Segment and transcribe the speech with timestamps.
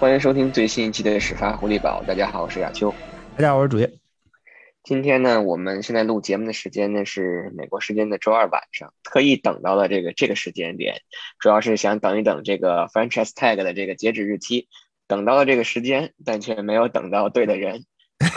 [0.00, 2.04] 欢迎收听最新一期的始发狐狸堡。
[2.06, 2.94] 大家好，我是亚秋。
[3.34, 3.90] 大家好，我是主页。
[4.84, 11.00] 今天呢，我们现在录节目的时间呢是美国时间的周二晚上，特意等到了这个这个时间点，
[11.40, 14.68] 主要是想等一等这个 franchise tag 的这个截止日期，
[15.08, 17.84] 等到了这个时间，但却没有等到对的人。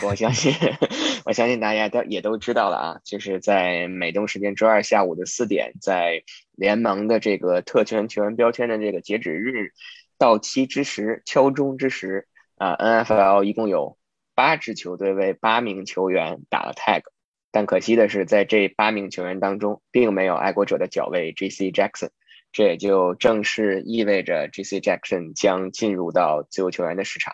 [0.03, 0.55] 我相信，
[1.25, 6.23] 我相信大家都也都知道了啊，就是在美东时间周二下午的四点，在
[6.55, 9.73] 联盟的这个特权球员标签的这个截止日
[10.21, 13.97] 到期之时，敲钟之时啊，NFL 一共有
[14.35, 17.01] 八支球队为八名球员打了 tag，
[17.49, 21.71] 但可惜的是，在这八名球员当中，并没有爱国者的脚位 J.C.
[21.71, 22.09] Jackson，
[22.51, 24.79] 这也就正式意味着 J.C.
[24.79, 27.33] Jackson 将进入到自由球员的市场。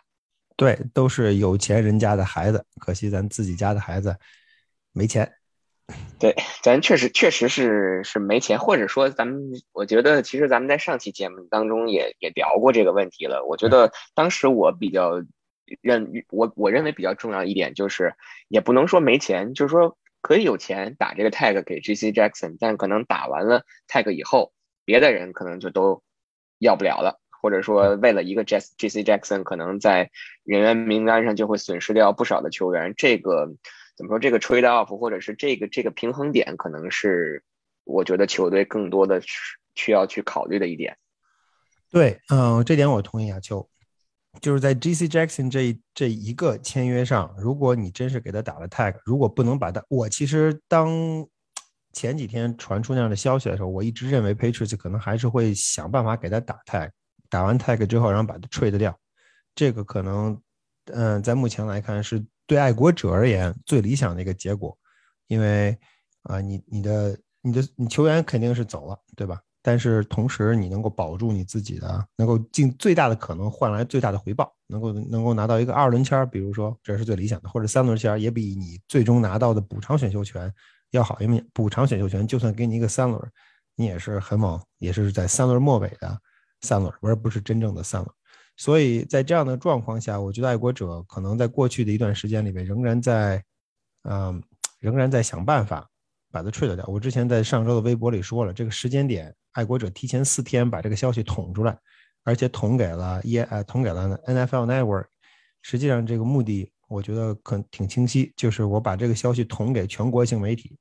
[0.55, 4.16] 对，都是有钱人家的孩子，可惜咱自己家的孩子
[4.94, 5.29] 没钱。
[6.19, 13.45] 对，咱确实确实是是没钱，或者说咱们，我觉得其实咱们在上期节目当中也也聊过这个问题了。
[13.45, 15.21] 我觉得当时我比较
[15.81, 18.16] 认我我认为比较重要一点就是，
[18.47, 22.11] 也不能说没钱，就是说可以有钱打这个 tag 给 J.C.
[22.11, 24.51] Jackson，但可能打完了 tag 以后，
[24.85, 26.01] 别的人可能就都
[26.57, 27.22] 要不了了。
[27.39, 30.09] 或者说，为了一个 J J C Jackson，可能在
[30.44, 32.95] 人员名单上就会损失掉不少的球员。
[32.97, 33.47] 这个
[33.98, 34.20] 怎么说？
[34.20, 37.44] 这个 trade off，或者是这个这个平衡点，可能是
[37.84, 39.20] 我觉得球队更多的
[39.76, 40.95] 需要去考虑的一点。
[41.92, 43.68] 对，嗯，这点我同意啊，秋。
[44.40, 51.28] 就是在 J C Jackson 这这一个签约上，如果你真是给他打了 tag，如果不能把他，我其实当
[51.92, 56.92] 前几天传出那样的消息的时候，我一直认为 Patriots 可能还是会想办法给他打 tag。
[57.30, 58.95] 打完 tag 之后，然后把他 trade 掉，
[59.56, 60.40] 这个可能，
[60.94, 64.75] 嗯，在目前来看是对爱国者而言最理想的一个结果，
[65.28, 65.78] 因为
[66.24, 69.40] 啊，你你的你的你球员肯定是走了，对吧？
[69.62, 80.52] 但是同时你能够保住你自己的，能够尽最大的可能换来最大的回报，能够能够拿到一个二轮签，比如说这是最理想的，或者三轮签也比你最终拿到的补偿选秀权
[80.91, 83.22] 要好，因为补偿选秀权就算给你一个三轮，
[83.75, 86.18] 你也是很猛，也是在三轮末尾的。
[86.62, 88.12] 三轮，而不是真正的三轮，
[88.57, 93.44] 所以在这样的状况下，我觉得爱国者可能在过去的一段时间里面，仍然在，
[94.03, 94.41] 嗯，
[94.79, 95.88] 仍然在想办法
[96.31, 96.84] 把它 trade 掉。
[96.88, 101.78] 我之前在上周的微博里说了，这个时间点，爱国者提前四天把这个消息捅出来，
[102.23, 105.06] 而且捅给了 E 呃捅给了 NFL Network。
[105.62, 110.75] 实际上，这个目的我觉得可挺清晰，就是我把这个消息捅给全国性媒体，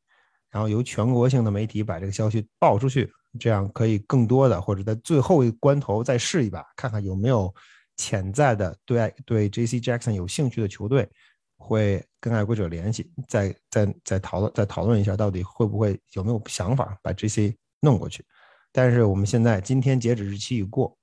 [0.50, 3.12] 然后由全国性的媒体把这个消息报出去。
[3.36, 7.54] 这样可以更多的，或者在最后一关头再试一把，看看有没有
[7.96, 9.78] 潜在的对对 J.C.
[9.80, 11.08] Jackson 有兴趣的球队
[11.56, 17.56] 会跟爱国者联系，再再再讨论再讨论一下，到底会不会有没有想法把 J.C.
[17.80, 18.24] 弄过去。
[18.72, 20.96] 但是我们现在今天截止日期已过，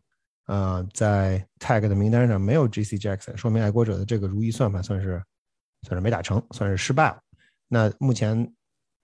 [0.47, 2.97] 呃，在 Tag 的名单上没有 J.C.
[2.97, 5.23] Jackson，说明爱国者的这个如意算盘算是
[5.83, 7.19] 算是没打成，算是失败了。
[7.67, 8.53] 那目前。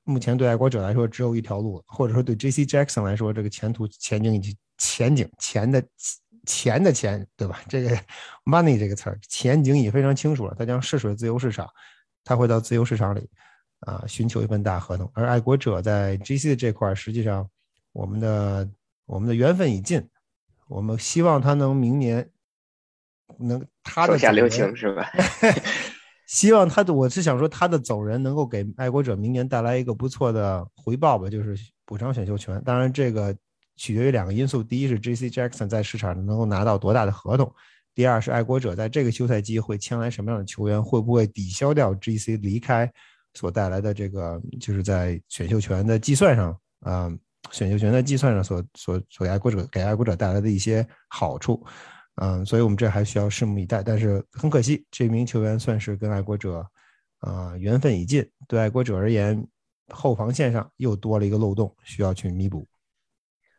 [0.09, 2.65] 目前对爱国者来说只有一条路，或者说对 J.C.
[2.65, 5.83] Jackson 来说，这个前途前景以及前景钱的
[6.47, 7.61] 钱的钱，对吧？
[7.69, 7.95] 这个
[8.43, 11.69] money 这个词儿前景已非常清楚了，他将试水自由市场，
[12.23, 13.29] 他会到自由市场里
[13.81, 15.07] 啊寻求一份大合同。
[15.13, 16.49] 而爱国者在 J.C.
[16.49, 17.47] 的这块，实际上
[17.93, 18.67] 我们的
[19.05, 20.09] 我们的缘分已尽，
[20.67, 22.27] 我们希望他能明年
[23.37, 25.11] 能他的下留情是吧？
[26.29, 31.57] 希望他的，我是想说他的走人能够给爱国者明年带来一个不错的回报吧，就是
[31.87, 32.61] 补偿选秀权。
[32.63, 33.35] 当然，这个
[33.75, 35.27] 取决于两个因素：第一是 J.C.
[35.27, 37.47] Jackson 在市场上能够拿到多大的合同；
[37.95, 42.37] 第二是爱国者在这个休赛季会签来什么样的球员，会不会抵消掉 J.C.
[42.37, 42.87] 离开
[43.33, 47.11] 所带来的这个，就是在选秀权的计算上，啊，
[47.49, 51.65] 选秀权的计算上所所所爱国者给爱国者带来的一些好处。
[52.21, 53.81] 嗯，所以我们这还需要拭目以待。
[53.81, 56.65] 但是很可惜，这名球员算是跟爱国者，
[57.19, 58.29] 啊，缘分已尽。
[58.47, 59.47] 对爱国者而言，
[59.87, 62.67] 后防线上又多了一个漏洞，需要去弥补。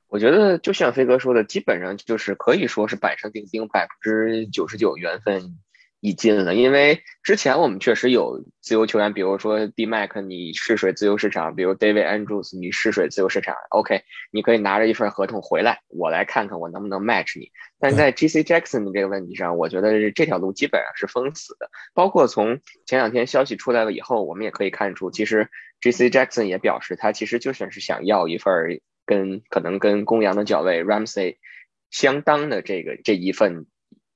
[0.08, 5.56] 我觉得就像飞哥说的，基本上就是可以说是板上钉钉，百分之九十九缘分。
[6.00, 13.54] 已尽了，因为之前我们确实有自由球员，比如说 D Mac，你试水自由市场；比如 David Andrews，你试水自由市场。
[13.68, 17.50] OK，你可以拿着一份合同回来，我来看看我能不能 match 你。
[17.78, 21.70] 但在 G C Jackson 的这个问题上，我觉得这条路基本上是封死的。
[21.92, 25.50] 包括从前两天消息出来了以后，我们也可以看出，其实
[25.82, 31.36] G C Jackson 也表示，他其实就算是想要一份跟可能跟公羊的角位 Ramsey
[31.90, 33.66] 相当的这个这一份。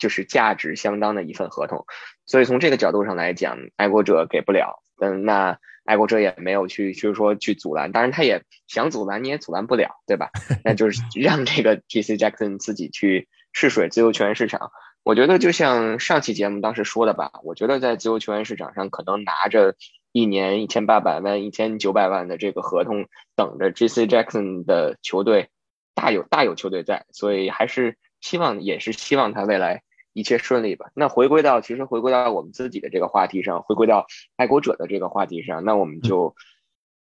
[0.05, 1.87] 就是价值相当的一份合同，
[2.27, 10.29] 所以从这个角度上来讲，爱国者给不了，嗯，那爱国者也没有去，就是说去阻拦，当然他也想阻拦，你也阻拦不了，对吧？
[10.63, 14.73] 那就是 让这个 T C Jackson 自己去试水自由球员市场。
[15.05, 19.75] 我觉得就像上期节目当时说的吧，我觉得在自由球员市场上，可能拿着
[20.13, 24.07] 一年一千八百万、一千九百万的这个合同，等着 J.C.
[24.07, 25.49] Jackson 的球队
[25.95, 29.83] 大有大有球队在，所以还是希望也是希望他未来
[30.15, 30.91] 一切顺利吧。
[30.95, 34.07] 那回归到其实回归到我们自己的这个话题上，回归到
[34.37, 36.35] 爱国者的这个话题上，那我们就。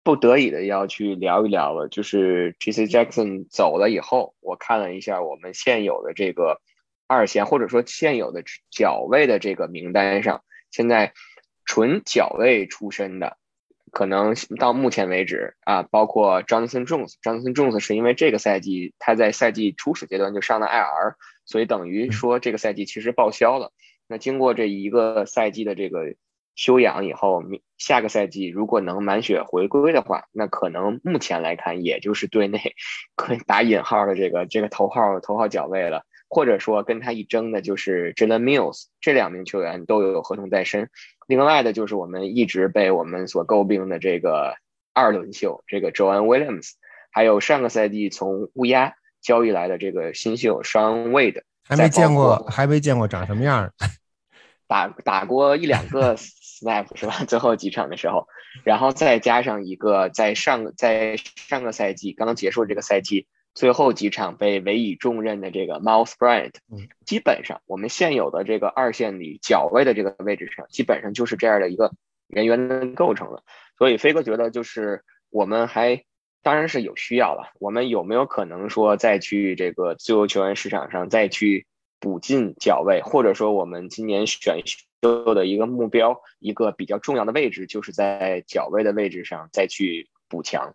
[0.06, 2.88] 不得已的要去聊一聊了，就是 J.C.
[2.88, 6.60] Jackson 走了以后，我看了一下我们现有的这个
[7.06, 11.14] 二线或者说现有的角位的这个名单上，现在
[11.64, 13.38] 纯角位出身的，
[13.94, 21.14] 可能到目前为止啊，包括 Jonathan Jones，Jonathan Jones 是因为这个赛季他在赛季初始阶段就上了 IR，
[21.46, 23.72] 所以等于说这个赛季其实报销了。
[24.06, 26.14] 那经过这一个赛季的这个。
[26.56, 27.42] 休养以后，
[27.78, 32.60] 下个赛季如果能满血回归的话，那可能目前来看，也就是队内
[33.16, 40.90] 可以打引号的这个这个头号头号角位了，或者说跟他一争的就是 Jalen Mills，这两名球员都有合同在身。
[41.28, 44.56] 另外的就是我们一直被我们所诟病的这个
[44.92, 46.72] 二轮秀，这个 Joan Williams，
[47.12, 53.72] 还有上个赛季从乌鸦交易来的这个新秀 Sean Wade，还没见过，还没见过长什么样，
[54.66, 56.16] 打打过一两个。
[56.54, 57.12] snap 是吧？
[57.26, 58.28] 最后几场的时候，
[58.62, 66.54] 然后再加上一个在上在上个赛季刚刚结束这个赛季最后几场被委以重任的这个 Miles Bryant，
[67.06, 71.92] 基本上我们现有的这个二线里角位的这个位置上，基本上就是这样的一个
[72.26, 73.42] 人员的构成了。
[73.78, 76.04] 所以飞哥觉得就是我们还
[76.42, 77.52] 当然是有需要了。
[77.60, 81.66] 我们有没有可能说再去这个自由球员市场上再去
[82.00, 84.62] 补进角位，或者说我们今年选？
[85.04, 90.74] 秀的一个目标，一个比较重要的位置，就是在角位的位置上再去补强。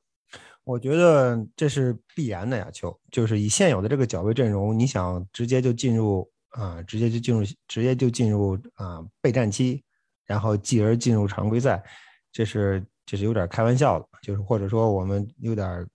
[0.69, 9.83] 我觉得这是必然的呀，球就是以现有的这个角位阵容，你想直接就进入啊，直接就进入，直接就进入啊备战期，
[10.27, 11.83] 然后继而进入常规赛，
[12.31, 15.88] 这是这是有点开玩笑了，就是或者说我们有点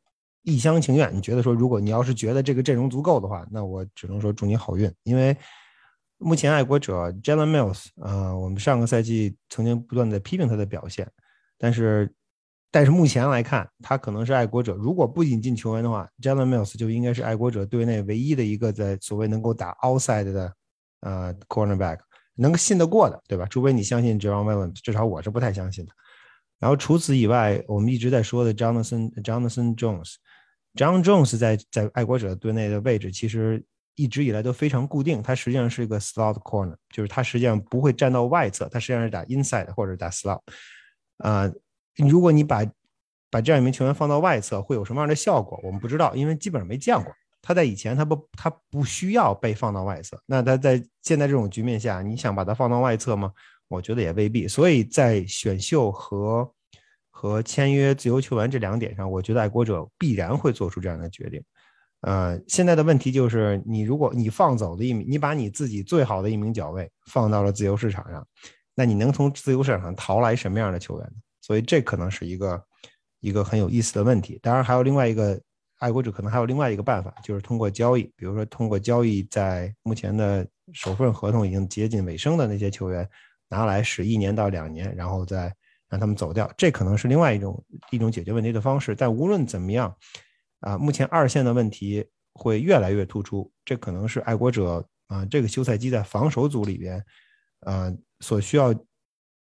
[0.43, 1.15] 一厢情愿。
[1.15, 5.37] 你觉得说，如果你要是觉得这个阵容足够的话，那我只能说祝你好运，因为。
[6.19, 11.07] 目前爱国者 Jalen Mills，呃，我们上个赛季曾经不断的批评他的表现，
[11.59, 12.11] 但是，
[12.75, 20.53] 但是目前来看，他可能是爱国者如果不引进球员的话，Jalen Mills 就应该是爱国者队内唯一的一个在所谓能够打 outside 的
[21.03, 22.01] 呃 cornerback，
[22.35, 23.47] 能够信得过的，对吧？
[23.47, 25.93] 除非你相信 j e r o m Williams，至少我是不太相信的。
[26.59, 33.65] 然后除此以外，我们一直在说的 Jonathan Jonathan Jones，John Jones 在在爱国者队内的位置其实。
[33.97, 40.41] 一直以来都非常固定，它实际上是一个 slot corner，就是它实际上不会站到外侧，它实际上是打 inside 或者打 slot。
[41.19, 41.49] 啊，
[41.97, 42.65] 如果你把
[43.31, 45.61] 把这样一名球员放到外侧，会有什么样的效果？
[45.63, 47.13] 我们不知道，因为基本上没见过。
[47.43, 53.31] 他在以前他不他不需要被放到外侧，那他在现在这种局面下，你想把他放到外侧吗？
[53.69, 54.49] 我觉得也未必。
[54.49, 56.51] 所以在选秀和
[57.11, 61.43] 和签约自由球员这两点上，我觉得爱国者必然会做出这样的决定。
[62.01, 68.27] 呃，现在的问题就是，你如果你放走的一名，你把你自己最好的一名角位放到了自由市场上，
[68.75, 71.15] 那你能从自由市场上淘来什么样的球员呢？
[71.45, 72.65] 所以这可能是一个
[73.21, 74.39] 一个很有意思的问题。
[74.43, 75.39] 当然，还有另外一个
[75.79, 83.09] 爱国者可能还有另外一个办法，就是通过交易，比如说通过交易，在目前的首份合同已经接近尾声的那些球员
[83.49, 85.55] 拿来使一年到两年，然后再
[85.89, 88.95] 让他们走掉，这可能是另外一种一种解决问题的方式。
[88.95, 89.95] 但无论怎么样。
[90.61, 97.05] 啊，目前二线的问题会越来越突出，这可能是爱国者啊这个休赛期在防守组里边，
[97.61, 98.75] 啊所需要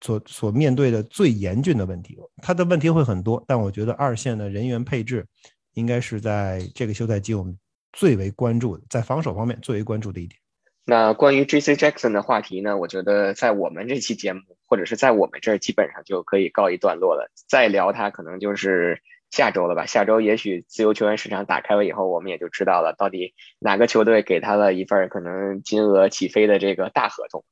[0.01, 2.19] 所所面对的最严峻的问题。
[2.43, 5.27] 它的问题会很多，但我觉得二线的人员配置
[5.75, 7.57] 应该是在这个休赛期我们
[7.93, 10.41] 最为关注的，在防守方面最为关注的一点。
[10.85, 11.75] 那关于 J.C.
[11.77, 12.77] Jackson 的话题呢？
[12.77, 19.01] 我觉得在我们这期节目或者是在我们这儿基本上就可以告一段落了，再聊他可能就是。
[19.29, 19.87] 下周了吧？
[19.87, 27.45] 下周也许自由球员市场打开了以后，我们也就知道了到底哪个球队给他了一份可能金额起飞的这个大合同。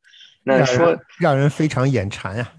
[0.45, 2.53] 那说让人非常眼馋呀。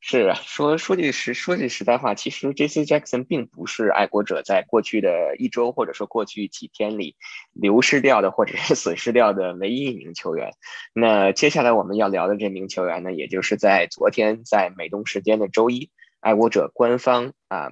[0.00, 2.84] 是啊，说说句实说句实在话，其实 J.C.
[2.84, 7.16] Jackson 并不是爱国者在过去的一周或者说过去几天里
[7.52, 10.52] 流失掉的或者是损失掉的唯一一名球员。
[10.94, 15.90] 那接下来我们要聊的这名球员呢，也就是在昨天在美东时间的周一，
[16.20, 17.70] 爱国者官方啊。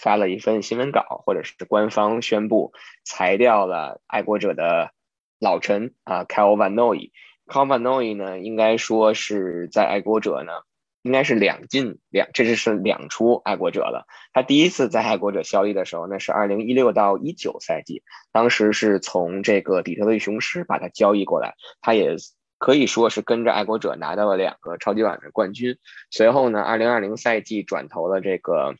[0.00, 2.72] 发了一份新闻稿，或者是官方宣布
[3.04, 4.92] 裁掉了爱国者的
[5.40, 7.10] 老臣啊，Cal Van Noy。
[7.50, 10.52] Compano 呢，应该说是在爱国者呢，
[11.02, 14.06] 应该是两进两，这就是两出爱国者了。
[14.32, 18.02] 他第一次在爱国者效力的时候，那是二零一六到一九赛季，
[18.32, 22.16] 当时是从这个底特律雄狮把他交易过来，他也
[22.58, 25.76] 可以说是跟着爱国者拿到了两个超级碗的冠军。
[26.10, 28.76] 随后呢，二零二零赛季转投了这个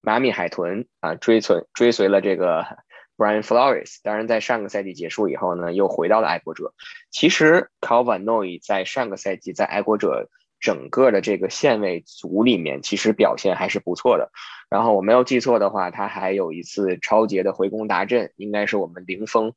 [0.00, 2.64] 马米海豚啊，追随追随了这个
[3.22, 3.98] Brian Flores。
[4.02, 6.74] 当然，在上个赛季结束以后呢，又回到了爱国者。
[7.10, 14.32] 其实 Calvin Noy 在上个赛季在爱国者整个的这个线位组里面，其实表现还是不错的。
[14.68, 19.54] 然后我没有记错的话，他还有一次超杰的回攻达阵，应该是我们零封。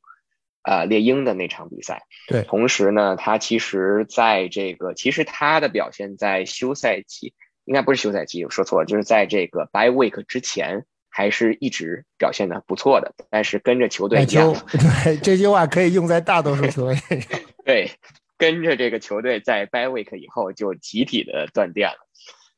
[0.68, 7.34] 呃，猎鹰的那场比赛，对，同时呢，他其实在这个，其实他的表现在休赛期，
[7.66, 10.84] 应该不是休赛期，我说错了，就是在这个 by week 之前，
[11.16, 13.14] 还是一直表现的不错的。
[13.30, 14.54] 但是跟着球队一样，
[15.02, 17.40] 对这句话可以用在大多数球队上。
[17.64, 17.90] 对，
[18.36, 21.96] 跟着这个球队在 bye week 以后就集体的断电了。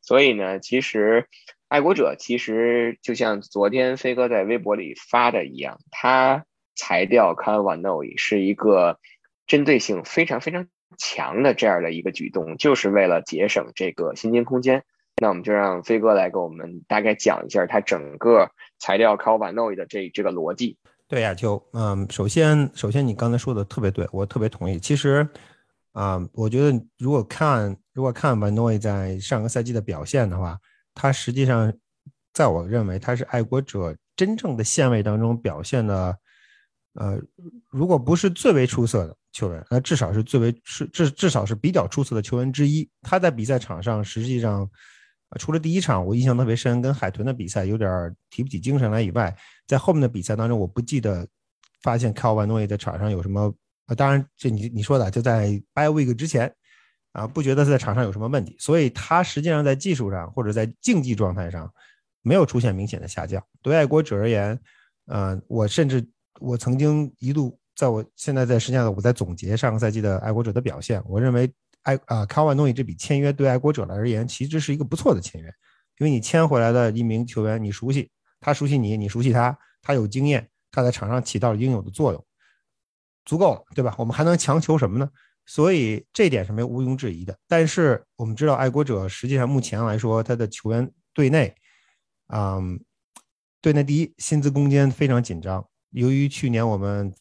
[0.02, 1.26] 所以呢，其实
[1.68, 6.44] 爱国者其实就像昨天飞哥在微博里发的一样，他。
[6.80, 9.00] 裁掉 c a l v a n o 是一个
[9.48, 14.84] 针对性非常非常强的这样的一个举动，就是为了节省这个薪金空间。
[15.20, 18.48] 那我们就让飞哥来给我们大概讲一下他整个
[18.78, 20.76] 材料 c a l v a n o 的这这个逻辑。
[21.06, 24.78] 对呀，就嗯，首先首先你刚才说的特别对，我特别同意。
[24.78, 25.26] 其实
[25.92, 30.58] 啊，我觉得如果看如果看 vanoy 在上个赛季的表现的话，
[30.94, 31.72] 他实际上
[32.32, 36.18] 在我认为他是爱国者真正的线位当中表现的。
[36.94, 37.16] 呃，
[37.70, 42.88] 如果不是最为出色的球员，那至少是最为是至至少是比较出色的球员之一。
[43.02, 44.68] 他在比赛场上实际上，
[45.38, 51.26] 除了第一场我印象特别深，跟海豚的比赛有点提不起精神来以外，在后面的比赛当中，我不记得
[51.82, 53.52] 发现 k a l v a n o 在场上有什么。
[53.86, 56.54] 呃，当然这你你说的就在 By Week 之前
[57.12, 61.72] 啊，不觉得他在场上有什么问题，所以他实际上在技术上或者在竞技状态上
[62.22, 63.42] 没有出现明显的下降。
[63.62, 64.58] 对爱国者而言，
[65.06, 66.06] 呃，我甚至。
[66.40, 71.02] 我曾经一度在我现在在实际上我在总结上个赛季的爱国者的表现。
[71.04, 71.52] 我认为
[71.88, 75.48] 爱啊卡瓦诺伊这笔签约对爱国者来而言其实是一个不错的签约，
[75.96, 82.22] 因为你签回来的一名球员，你熟悉他，熟悉你，你熟悉他，他有经验，他在场上起到了应有的作用，
[83.24, 83.94] 足够了，对吧？
[83.96, 85.08] 我们还能强求什么呢？
[85.46, 87.34] 所以这点是没毋庸置疑的。
[87.48, 91.54] 但是我们知道爱国者实际上目前来说，他的球员队内，
[92.26, 92.78] 嗯，
[93.62, 95.66] 队内第一薪资空间非常紧张。
[95.92, 97.14] 由于去年我们，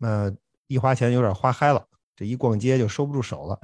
[0.00, 0.34] 呃，
[0.66, 3.60] 一花钱有点花嗨了，这一逛街就收不住手了，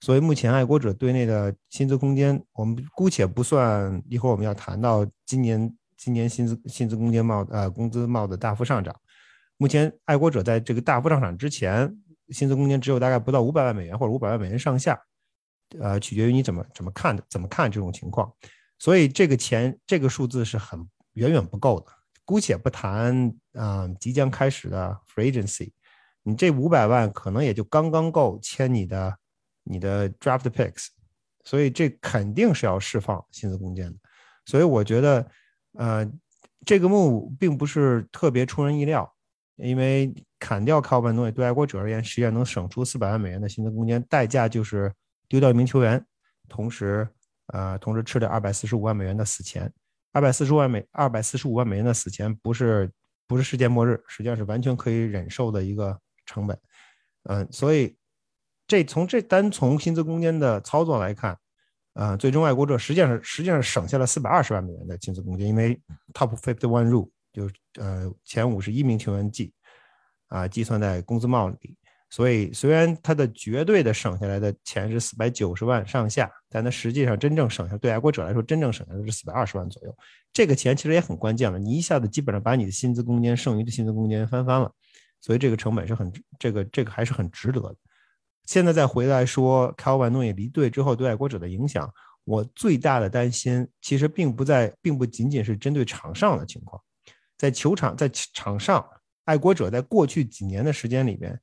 [0.00, 4.02] 所以目前爱国者队内的薪资空间，我们姑且不算。
[4.08, 8.94] 一会儿我们要谈到今年，今年薪资薪资空间冒呃工资冒的大幅上涨。
[9.56, 11.96] 目前爱国者在这个大幅上涨之前，
[12.28, 15.00] 薪资空间只有大概不到五百万美元或者五百万美元上下，
[15.78, 18.30] 呃，取决于你怎么怎么看怎么看这种情况。
[18.78, 21.86] 所以这个钱这个数字是很远远不够的。
[22.26, 25.70] 姑且不谈啊，即将开始的 free agency，
[26.22, 29.16] 你这五百万可能也就刚刚够签你的
[29.64, 30.86] 你的 draft picks，
[31.44, 33.96] 所以这肯定是要释放薪资空间的。
[34.46, 35.30] 所以我觉得，
[35.72, 36.08] 呃，
[36.64, 39.12] 这个 move 并不是特别出人意料，
[39.56, 44.92] 因为砍掉靠本东西对爱国者而言，实际上能省出四百万美元的薪资空间，代价就是
[45.28, 46.04] 丢掉一名球员，
[46.48, 47.08] 同时，
[47.48, 49.72] 呃，同时吃掉二百四十五万美元的死钱。
[50.12, 52.88] 二百四十万美二百四十五万美元的死钱不是
[53.26, 56.56] 不是世界末日，实际上是完全可以忍受的一个成本。
[57.24, 57.96] 嗯，所以
[58.66, 61.38] 这从这单从薪资空间的操作来看，
[61.94, 65.80] 啊，最终爱国者实际上实际上省下了四百二十万美元的薪资空间，因为
[66.12, 69.52] top fifty one rule 就呃前五十一名球员计
[70.28, 71.76] 啊计算在工资帽里。
[72.10, 79.92] 所以，虽然他的绝对的省下来的钱是四百九十万上下，但他实际上真正省下对爱国者来说，真正省下的是四百二十万左右。
[80.32, 84.70] 这个钱其实也很关键了，你一下子基本上把你的薪资空间、剩余的薪资空间翻番了，
[85.20, 87.76] 所以这个成本是很这个这个还是很值得的。
[88.46, 91.90] 现在再回来说凯尔万诺也离队之后对爱国者的影响，
[92.24, 96.80] 我最大的担心其实并不在，并不仅仅是针对场上的情况，
[97.36, 98.86] 在球场在场上，
[99.24, 101.40] 爱国者在过去几年的时间里边。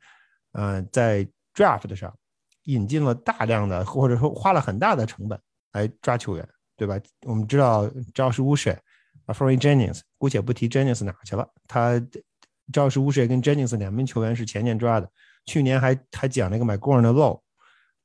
[0.53, 2.13] 嗯，在 draft 上
[2.63, 5.39] 引进了大量的，或者说花了很大的成本
[5.71, 6.99] 来抓球员，对吧？
[7.21, 8.81] 我们知道 Josh Uche 啊
[9.27, 11.93] f r e d Jennings，姑且不提 Jennings 哪去了，他
[12.73, 15.09] Josh Uche 跟 Jennings 两名球员是前年抓的，
[15.45, 17.41] 去年还还讲了一个 McGowan 的 low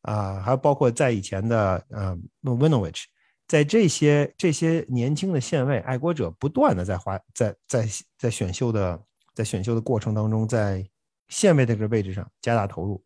[0.02, 3.04] 啊，还包括在以前的呃 Winovich，
[3.46, 7.88] 在这些这些年轻的线位，爱国者不断的在花在在
[8.18, 9.00] 在选秀的
[9.34, 10.84] 在选秀的过程当中，在
[11.28, 13.04] 线位这个位置上加大投入，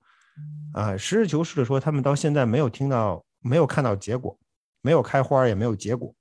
[0.73, 4.39] 啊，实事求是的说，他们到现在没有听到、没有看到结果，
[4.83, 6.15] 没有开花，也没有结果，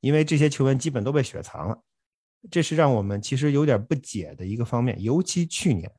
[0.00, 1.78] 因为这些球员基本都被雪藏了，
[2.50, 5.00] 这是让我们其实有点不解的一个方面。
[5.02, 5.90] 尤其去年，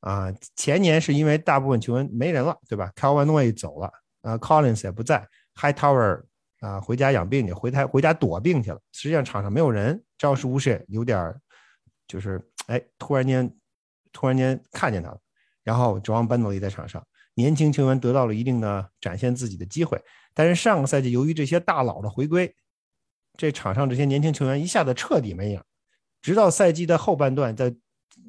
[0.00, 3.90] 啊，前年是因为大部分球员没人了，对吧 c a l v i n Way 走了，
[4.22, 5.26] 啊，Collins 也不在
[5.56, 6.22] ，Hightower
[6.60, 8.80] 啊回家养病去，回台回家躲病去了。
[8.92, 11.34] 实际上场上没有人，赵氏乌是有点
[12.06, 13.52] 就是哎，突然间
[14.12, 15.18] 突然间看见他了，
[15.64, 20.00] 然后 John b e n d l y 在场上，年轻球员得到了一定的展现自己的机会。
[20.32, 22.54] 但是上个赛季由于这些大佬的回归，
[23.36, 25.60] 这场上这些年轻球员一下子彻底没影，
[26.22, 27.74] 直到赛季的后半段，在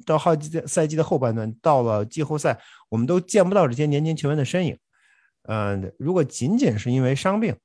[0.04, 4.78] 到好几赛季的后半段，到了季后赛，我们都见不到这些年轻球员的身影。
[5.44, 7.56] 嗯，如果仅仅是因为伤病，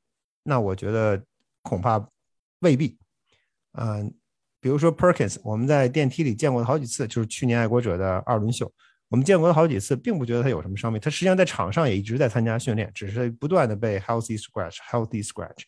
[0.44, 1.22] 那我觉得
[1.62, 2.08] 恐怕
[2.60, 2.98] 未必。
[3.74, 4.14] 嗯，
[4.62, 8.72] 比如说 Perkins，我们在电梯里见过好几次，就是去年爱国者的二轮秀，
[9.10, 11.00] 我们见过他好几次，并不觉得他有什么伤病。
[11.02, 15.64] 他实际上在场上也一直在参加训练，只是不断的被 healthy scratch，healthy scratch。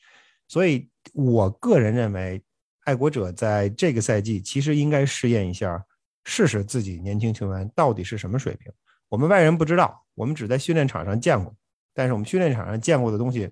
[0.47, 2.41] 所以我个人认为，
[2.85, 5.83] 爱国者在这个赛季其实应该试验一下。
[6.29, 8.69] 试试自己年轻球员到底是什么水平，
[9.07, 11.55] 我们外人不知道，我们只在训练场上见过。
[11.93, 13.49] 但是我们训练场上见过的东西，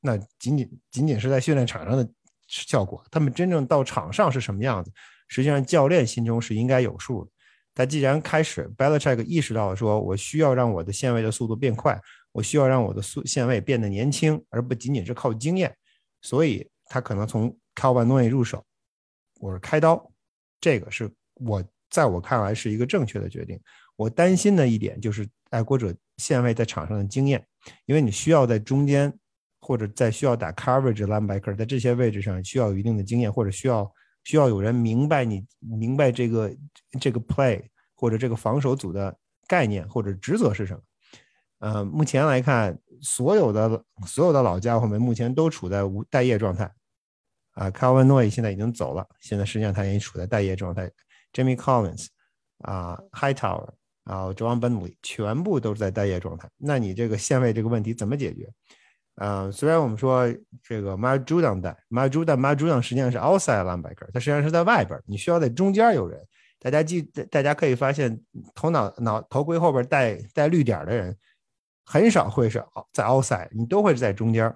[0.00, 2.10] 那仅仅仅仅是在训练场上的
[2.48, 3.04] 效果。
[3.10, 4.90] 他们真正到场上是什么样子，
[5.28, 7.30] 实际上教练心中是应该有数的。
[7.74, 12.00] 他既然开始，Belichick 意识到，说我需要让我的线位的速度变快，
[12.32, 15.76] 我需要让我的速线位变得年轻，而不仅仅是靠经验，
[16.22, 18.64] 所以他可能从 Calvin Noy 入手，
[19.38, 20.10] 我是开刀，
[20.58, 21.62] 这个是我。
[21.90, 23.60] 在我看来是一个正确的决定。
[23.96, 27.44] 我担心的一点就是爱国者线位在场上的经验，
[27.86, 29.12] 因为你需要在中间
[29.60, 33.90] 或者在需要打 coverage linebacker 在这些位置上需要有一定的经验，或者需要
[34.24, 36.54] 需要有人明白你明白这个
[37.00, 37.62] 这个 play
[37.94, 40.80] 或者这个防守组的概念或者职责是什么。
[41.60, 46.70] 呃，目前来看，所有的所有的老家伙们目前都处在无待业状态。
[47.52, 50.90] 啊 c a l v i n Noy 现在已经走了，现在实际上他也处在待业状态。
[51.36, 52.06] Jimmy Collins
[52.62, 53.68] 啊，Hightower
[54.04, 56.48] 啊，John Bentley 全部都是在待业状态。
[56.56, 58.50] 那你这个线位这个问题怎么解决？
[59.16, 60.26] 呃，虽然我们说
[60.62, 62.40] 这个 m a j u d a n 带 m a j u d a n
[62.40, 66.18] m a j u d a n 实际上是 outside linebacker，他实际上是在外边，你需要在中间有人。
[66.58, 68.18] 大家记，大家可以发现，
[68.54, 71.14] 头脑脑头盔后边带带绿点的人
[71.84, 74.54] 很少会是在 outside，你都会是在中间。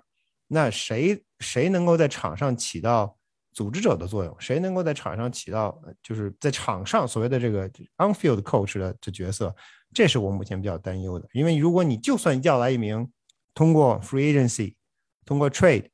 [0.49, 3.17] 那谁谁能够在场上起到？
[3.53, 9.55] 组织者的作用，谁能够在场上起到，就是在场上所谓的这个 on-field coach 的这角色，
[9.93, 11.29] 这是我目前比较担忧的。
[11.33, 13.11] 因为如果你就算要来一名
[13.53, 14.75] 通过 free agency、
[15.25, 15.87] 通过 trade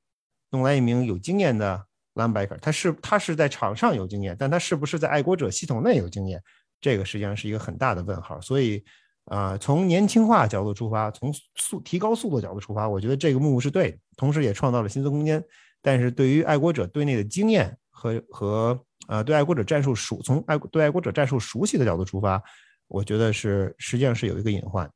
[0.51, 1.83] 弄来一名有经验的
[2.15, 6.43] linebacker，他是他是在场上有经验，但他是不是在爱国者系统内有经验，
[6.81, 8.39] 这个实际上是一个很大的问号。
[8.41, 8.85] 所以，
[9.25, 15.43] 啊，从年轻化角度出发，从速提高速度角度出发，我觉得这个目是对的，同时也创造了薪资空间。
[15.87, 22.43] 但是对于爱国者队内的经验和和呃对爱国者战术熟从爱对爱国者战术熟悉的角度出发，
[22.89, 24.91] 我觉得是实际上是有一个隐患。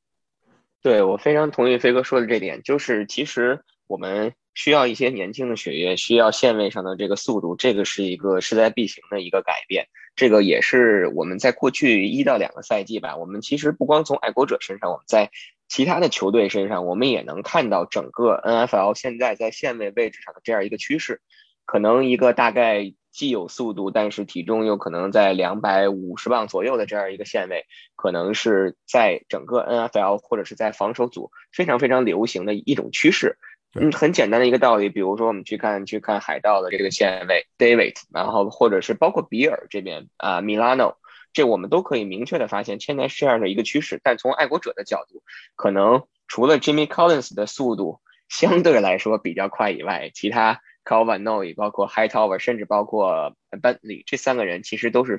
[0.83, 9.87] 对我非常同意飞哥说的这点，就是其实我们需要一些年轻的血液，需要线位上的这个速度，这个是一个势在必行的一个改变。
[10.17, 15.31] 这个也是我们在过去一到两个赛季吧，我们其实不光从爱国者身上，我们在。
[15.71, 21.23] 其他的球队身上，我们也能看到整个 NFL 现在在线位位置上的这样一个趋势。
[21.65, 33.39] 可能一个大概既有速度，但是体重又可能在两百五十磅左右的这样一个线位，可能是在整个 NFL 或者是在防守组非常非常流行的一种趋势。
[33.77, 40.97] 嗯，很简单的一个道理，比如说我们去看去看海盗的这个线位 David，然后或者是包括比尔这边啊 Milano。
[41.33, 44.01] 这我们都可以明确的发现，现在是这样的一个趋势。
[44.03, 45.23] 但从爱国者的角度，
[45.55, 55.19] 可能除了 Jimmy Collins 的速度相对来说比较快以外，其他 Calvin Noy、包括 Hightower，甚至包括 Bentley 这三个人，其实都是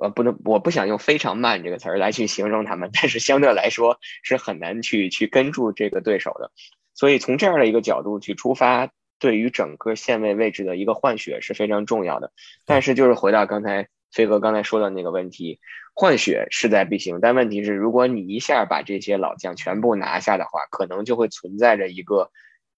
[0.00, 6.52] 呃不能，我不想用非常慢这个词儿来去形容他们，但是相对来说是很难去去跟住这个对手的。
[6.92, 12.32] 所以从这样的一个角度去出发，对于整个线位位置的一个换血是非常重要的。
[12.66, 13.88] 但是就是回到刚才。
[14.12, 15.60] 飞哥刚才说的那个问题，
[15.94, 22.30] 换血势在必行，但问题是，如果你一下把这些老将全部拿下的话，可能就会存在着一个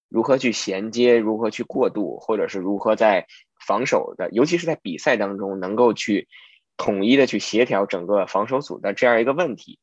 [0.09, 3.27] 如何去衔接、如何去过渡，或者是如何在
[3.65, 6.27] 防守的，尤其是在比赛当中能够去
[6.75, 9.79] 统一的去协调整个防守组的这样一个问题。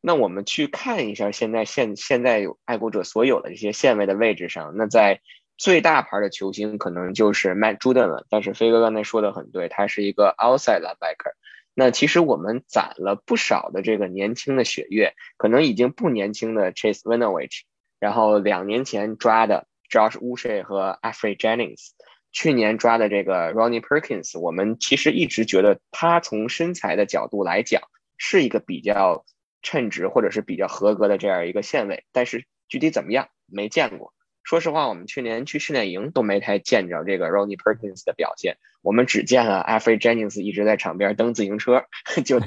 [0.00, 5.20] 那我们去看一下现在现现在有爱国者所有的这些线位的位置上，那在。
[5.62, 11.34] 最大牌的球星可能就是 Matt Judon 了，但是飞哥刚才说的很对，他是一个 outside linebacker。
[11.72, 17.60] 那其实我们攒了不少的这个年轻的血液，可能已经不年轻的 Chase Winovich，
[18.00, 21.90] 然后两年前抓的 Josh w u s h e 和 a f r e d Jennings，
[22.32, 27.82] 去年抓的这个 Ronnie Perkins，我们其实一直觉得他从身材的角度来讲
[28.16, 29.24] 是一个比较
[29.62, 34.12] 称职或者是比较合格的这样一个线位，但是具体怎么样没见过。
[34.42, 41.84] 说实话，我们去年去训练营都没太见着这个 Ronnie Perkins 的表现，我们只见了 Alfred Jennings 一直在场边蹬自行车，
[42.26, 42.40] 就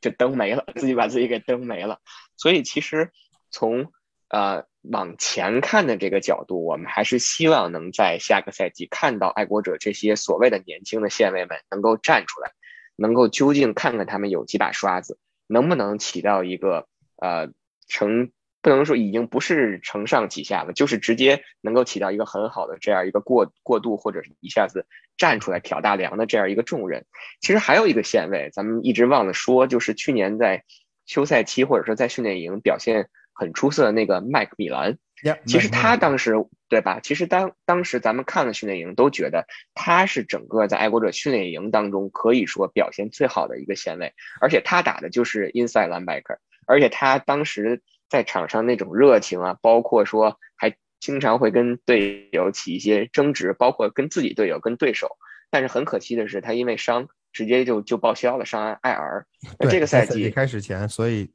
[0.00, 2.00] 就蹬没了，自己把自己给蹬没了。
[2.36, 3.12] 所以其实
[3.50, 3.92] 从
[4.28, 12.50] 呃往前看的这个角度，我们还是希望能在下个赛季看到爱国者这些所谓的年轻的线位们能够站出来，
[12.96, 17.50] 能够究竟看看他们有几把刷子，能不能起到一个呃
[17.86, 18.32] 成。
[18.62, 27.04] 不能说已经不是承上启下了，就是直接能够起到一个很好的这样一个过过渡，或者是一下子站出来挑大梁的这样一个重任。
[27.40, 30.62] 其实还有一个线位，咱们一直忘了说，就是去年在
[31.06, 34.96] 休赛期或者说在训练营表现很出色的那个麦克米兰。
[35.44, 36.34] 其实他当时
[36.68, 37.00] 对吧？
[37.00, 46.36] 其实当当时咱们看了训练营，都觉得他是整个在爱国者训练营当中可以说表现最好的一个线位，而且他打的就是 inside linebacker，
[46.68, 47.82] 而且他当时。
[48.12, 55.16] 在场上那种热情啊，包括说还经常会跟队友起一些争执，包括跟自己队友、跟对手。
[55.48, 59.24] 但是很可惜的是，他因为伤，直接就就报销了，伤 IR。
[59.58, 61.30] 那这个赛季开始前，所以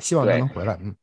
[0.00, 0.78] 希望他能回来。
[0.82, 0.94] 嗯，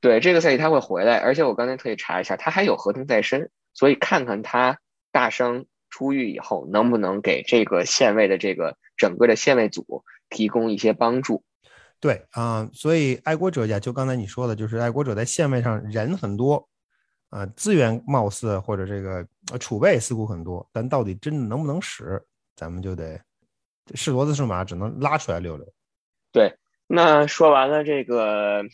[0.00, 4.80] 对，这个赛季他会回来，而且我刚才特意查一下，他还有合同在身，所以看看他
[5.12, 11.44] 大伤出狱以后，能不能给这个线位的这个整个的线位组提供一些帮助。
[12.04, 16.68] 对啊，所以爱国者呀，就刚才你说的，就是爱国者在线位上人很多，
[17.30, 19.26] 啊，资源貌似或者这个
[19.58, 22.22] 储备似乎很多，但到底真的能不能使，
[22.56, 23.18] 咱们就得
[23.94, 25.66] 是骡子是马，只能拉出来溜溜。
[26.30, 26.54] 对，
[26.86, 28.64] 那说完了这个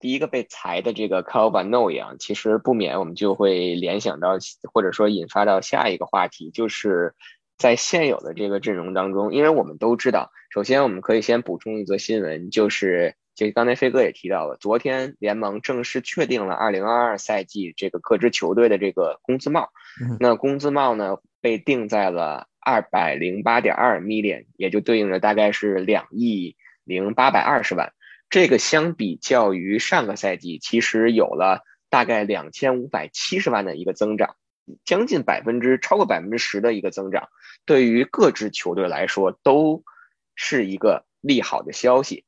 [0.00, 4.30] 第一个被裁的这个 Calvin No 样，其实不免我们就会联想到，
[4.72, 7.14] 或者说引发到下一个话题，就是。
[7.56, 19.70] 在现有的这个阵容当中，因为我们都知道，首先我们可以先补充一则新闻，就是就刚才飞哥也提到了，昨天联盟正式确定了2022赛季这个各支球队的这个工资帽。
[20.20, 27.92] 那工资帽呢，被定在了208.2 million，也就对应着大概是两亿零八百二十万。
[28.30, 34.34] 这个相比较于上个赛季，其实有了大概两千五百七十万的一个增长。
[34.84, 37.28] 将近百分之超过百分之十的一个增长，
[37.64, 39.84] 对于各支球队来说都
[40.34, 42.24] 是一个利好的消息。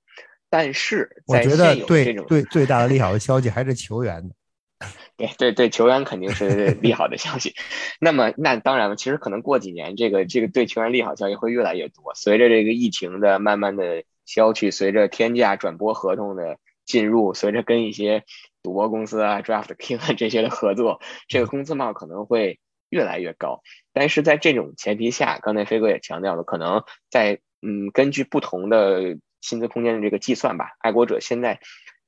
[0.51, 4.35] 但是，我觉得对对最大的利好的消息还是球员的。
[5.17, 7.55] 对对对，球员肯定是利好的消息。
[7.99, 12.13] 那么，那当然了，其实可能过几年，这个这个对球员利好消息会越来越多。
[12.15, 18.25] 随着这个疫情的慢慢的消去，随着天价转播合同的进入，随着跟一些。
[18.67, 23.63] 赌博公司啊，Draft King 啊 这些的合作，这个工资帽可能会越来越高。
[23.93, 31.61] 但是在这种前提下，刚才飞哥也强调了，可能在嗯根据不同的薪资空间的这个计算吧，爱国者现在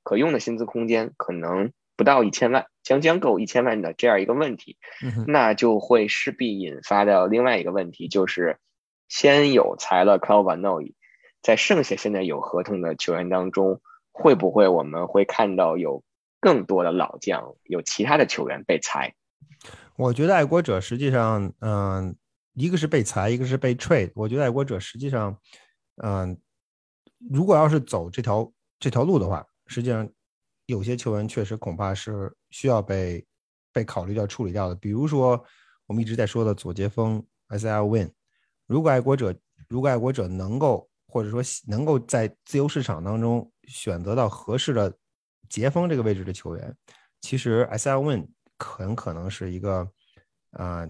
[0.03, 4.79] 可用的薪资空间可能不到一千万，将将够一千万的这样一个问题，
[5.29, 8.59] 那就会势必引发到另外一个问题，就是
[9.07, 10.81] 先有裁了 Calvin No，
[11.40, 16.03] 在剩下现在有合同的球员当中，会不会我们会看到有？
[16.40, 19.12] 更多的老将有其他的球员被裁，
[19.96, 22.16] 我觉得爱国者实际上，嗯，
[22.55, 24.12] 一个是被裁，一个是被 trade。
[24.14, 25.37] 我觉得爱国者实际上，
[26.03, 26.40] 嗯，
[27.29, 30.09] 如果要是走这条这条路的话，实际上
[30.66, 33.27] 有些球员确实恐怕是需要被
[33.72, 34.77] 被考虑掉、处理掉的。
[34.77, 35.44] 比如说
[35.87, 38.12] 我们一直在说的左杰锋 S L Win，
[38.66, 39.35] 如果爱国者
[39.66, 44.96] 如果爱国者能够或者说能够在自由市场当中选择到合适的。
[45.49, 46.75] 杰锋这个位置的球员，
[47.21, 49.89] 其实 S L Win 很可能是一个，
[50.53, 50.89] 啊，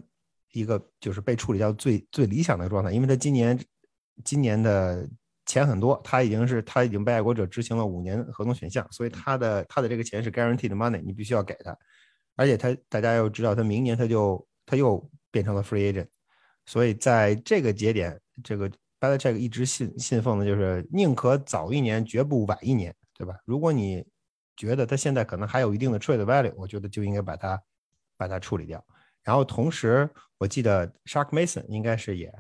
[0.53, 3.59] 一个就是被处理掉最最理想的状态，因为他今年
[4.25, 5.09] 今年的
[5.47, 11.77] 钱很多，他已经是他已经被爱国者执行了五年合同选项，所以他的他的这个钱是 guaranteed money，你必须要给他，
[12.37, 16.07] 而且他大家要知道，他明年他就他又变成了 free agent，
[16.67, 23.37] 所以在这个节点，这个 Belichick 一直信信奉的就是宁可早一年，绝不晚一年，对吧？
[23.45, 24.05] 如果你
[24.59, 27.63] 觉得他现在可能还有一定的 trade value，我觉得就应该把它
[28.19, 28.85] 把它处理掉。
[29.23, 32.31] 然后同时，我记得 Shark Mason 应该是也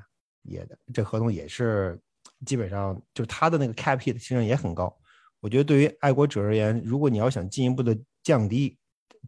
[0.43, 1.99] 也的，这合同也是
[2.45, 4.95] 基本上就是他的那个 cap hit 其实也很高。
[5.41, 8.77] 我觉得对于爱国者而言，如果你要想进一步的降低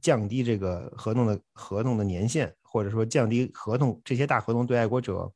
[0.02, 5.32] 降低这个合同的合同的年限，或者说降低合同这些大合同对爱国者。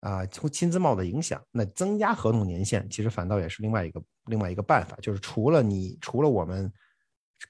[0.00, 6.72] 啊，从薪资帽的影响，那增加合同年限，其实反倒也是另外一个另外一个办法，就是除了你除了我们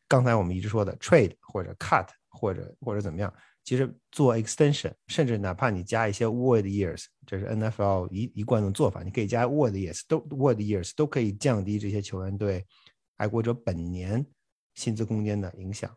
[0.09, 3.33] 刚才我们一直说的 trade 或者 cut 或者或者怎么样，
[3.63, 12.65] 其实做 extension，甚至哪怕你加一些 word years，这是 NFL 一一贯的做法，你可以加 word years，都 word years 都可以降低这些球员对
[13.17, 14.27] 爱国者本年
[14.75, 15.91] 薪资空间的影响。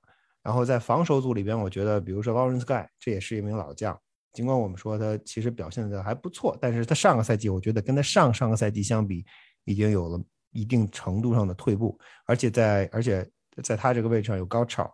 [0.43, 3.99] 然后在防守组里边，我觉得比如说 Lawrence Guy，这也是一名老将，
[4.31, 9.25] 尽管我们说他其实表现的还不错，但是他上个赛季我觉得跟他上上个赛季相比，
[9.65, 13.27] 已经有了一定程度上的退步，而且在而且
[13.63, 14.93] 在他这个位置上有高潮，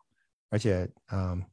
[0.49, 1.43] 而且嗯。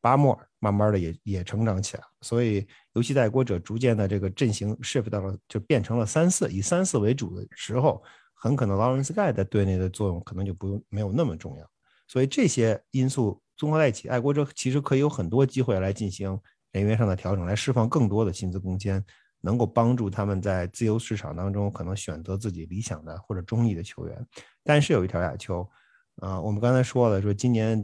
[0.00, 8.00] 巴莫慢慢的也也成长起来，所以尤其在爱国者逐渐的这个阵型 shift 到了就变成了三四以三四为主的时候，
[8.32, 11.68] 很可能 Lawrence Guy 在队内的作用可能就不用没有那么重要。
[12.06, 16.40] 所以这些因素综合在一起，爱国者其实可以有很多机会来进行
[16.70, 19.04] 人员上的调整，来释放更多的薪资空间，
[19.40, 24.26] 能够帮助他们在自由市场当中可能选择自己理想的或者中意的球员。
[24.62, 25.68] 但是有一条亚球，
[26.16, 27.82] 啊，我们刚才说了，说今年，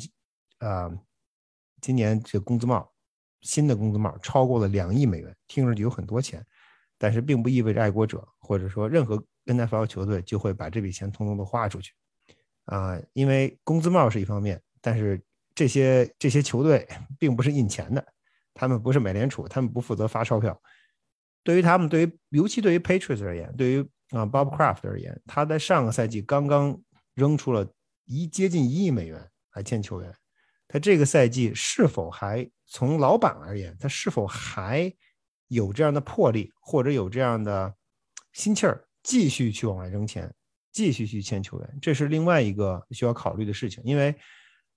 [0.59, 0.91] 啊。
[1.81, 2.91] 今年这工资帽，
[3.43, 6.43] 新的工资帽超过了两亿美元，听上去有很多钱，
[6.97, 11.93] 但是并不意味着爱国者或者说任何 NFL 球队就会把这笔钱通通都花出去，
[12.65, 15.23] 啊，因为工资帽是一方面，但是
[15.55, 16.89] 这些这些球队
[17.21, 18.03] 并不是印钱的，
[18.55, 20.59] 他们不是美联储，他们不负责发钞票。
[21.45, 23.81] 对于他们，对于尤其对于 Patriots 而言，对于
[24.11, 26.77] 啊 Bob Kraft 而言，他在上个赛季刚刚
[27.15, 27.65] 扔出了
[28.07, 30.13] 一接近一亿美元来签球员。
[30.67, 34.93] 他这个赛季是否还从老板而言，他是否还
[35.49, 37.73] 有这样的魄力，或者有这样的
[38.33, 40.35] 心气儿，继续去往外扔钱，
[40.73, 43.85] 继续去签球员，这是另外一个需要考虑的事情。
[43.85, 44.13] 因为，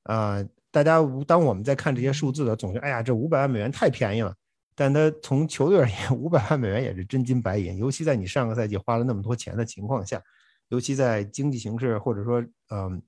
[0.03, 4.35] 呃，大家当我们在看这些数字的，总觉得哎呀，这五百万美元太便宜了。
[4.77, 10.23] 但他从球队而言，五百万美元也是真金白银，尤其在你上个赛季花了那么多钱的情况下，
[10.69, 13.01] 尤其在经济形势或者说，嗯。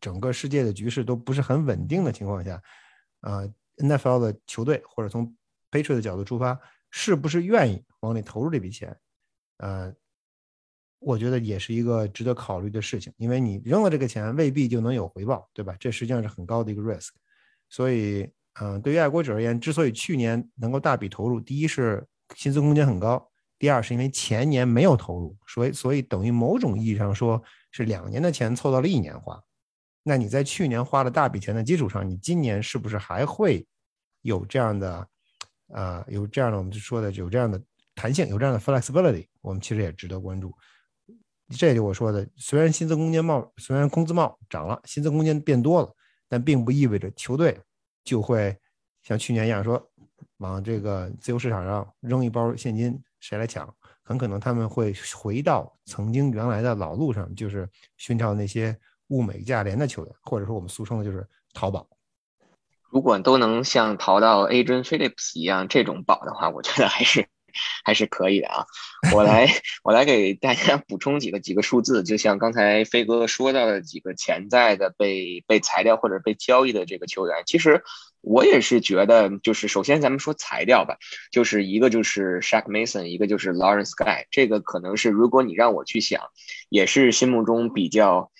[0.00, 2.60] 整个世界的局势都不是很稳定的情况下，
[3.20, 3.42] 啊
[3.76, 5.32] ，NFL 的球队或者从
[5.70, 6.58] Patriot 的角度出发，
[6.90, 8.98] 是不是愿意往里投入这笔钱？
[9.58, 9.94] 呃，
[10.98, 15.76] 我觉得也是一个值得考虑的事情，因为你扔了这个钱，未必就能有回报，对吧？
[15.78, 17.10] 这实际上是很高的一个 risk。
[17.68, 18.28] 所以，
[18.60, 29.38] 嗯，对于爱国者而言，之所以去年能够大笔投入，第一是薪资空间很高，第二是因为前年没有投入，所以所以等于某种意义上说是两年的钱凑到了一年花。
[30.02, 33.66] 那你在去年花了大笔钱的基础上，你今年是不是还会
[34.22, 35.06] 有这样的，
[35.74, 37.60] 呃，有这样的我们就说的有这样的
[37.94, 39.26] 弹性，有这样的 flexibility？
[39.42, 40.54] 我们其实也值得关注。
[41.50, 45.94] 这就我说的，虽然薪资空间帽，虽然工资帽涨了，薪资空间变多了，
[46.28, 47.60] 但并不意味着球队
[48.06, 48.56] 就会
[49.02, 49.86] 像去年一样说
[50.38, 53.68] 往这个自由市场上扔一包现金，谁来抢？
[54.02, 58.74] 很可能他们会回到曾经原来的老路上，就是寻找那些。
[59.10, 61.88] 物美价廉的球员，或者说我们俗称的就是淘宝。
[62.90, 67.28] 如果都能像淘到 Adrian Phillips 一样这种宝的话，我觉得还是
[67.84, 68.64] 还是可以的啊。
[69.14, 69.46] 我来
[69.84, 77.82] 我来给大家补充几个几个数字，就像刚才飞哥说到的几个潜在的被被裁掉或者被交易的这个球员，其实
[78.20, 80.96] 我也是觉得，就是首先咱们说裁掉吧，
[81.30, 86.22] 就是一个就是 Shaq Mason，一个就是 Lawrence Guy，这个可能是如果你让我去想，
[86.68, 88.30] 也是心目中比较。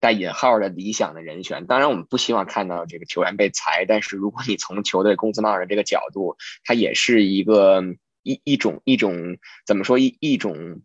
[0.00, 7.82] 带引号的理想的人选，当然我们不希望看到这个球员被裁，但是如果你从球队工资帽的这个角度，他也是一个
[8.24, 10.82] 一一种一种怎么说一一种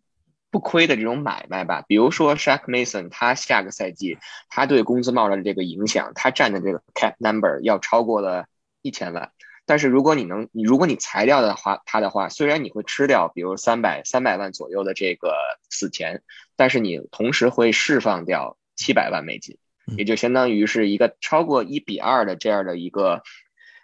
[0.52, 1.84] 不亏的这种买卖吧。
[1.88, 8.46] 比如说 Shaq Mason，他下个赛季他对工资帽的这个影响，他占的这个 cap number 要超过了
[8.82, 9.32] 一千万。
[9.66, 15.34] 但是如果你能，你如果你裁掉的话，他的话，虽然你会吃掉比如三百三百万左右的这个
[15.68, 16.22] 死钱，
[16.54, 18.56] 但是你同时会释放掉。
[18.76, 19.58] 七百万美金，
[19.98, 23.22] 也就相当于是一个超过一比二的这样的一个，